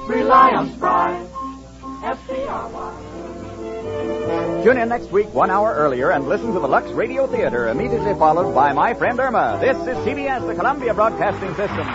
Rely 0.06 0.50
on 0.50 0.70
Spry. 0.70 1.26
S-P-R-Y. 2.04 3.09
Tune 4.64 4.76
in 4.76 4.88
next 4.88 5.10
week, 5.10 5.32
one 5.32 5.50
hour 5.50 5.74
earlier, 5.74 6.10
and 6.10 6.28
listen 6.28 6.52
to 6.52 6.60
the 6.60 6.68
Lux 6.68 6.90
Radio 6.90 7.26
Theater, 7.26 7.68
immediately 7.68 8.14
followed 8.14 8.54
by 8.54 8.72
My 8.72 8.92
Friend 8.94 9.18
Irma. 9.18 9.58
This 9.60 9.76
is 9.78 9.96
CBS, 10.04 10.46
the 10.46 10.54
Columbia 10.54 10.92
Broadcasting 10.92 11.54
System. 11.54 11.86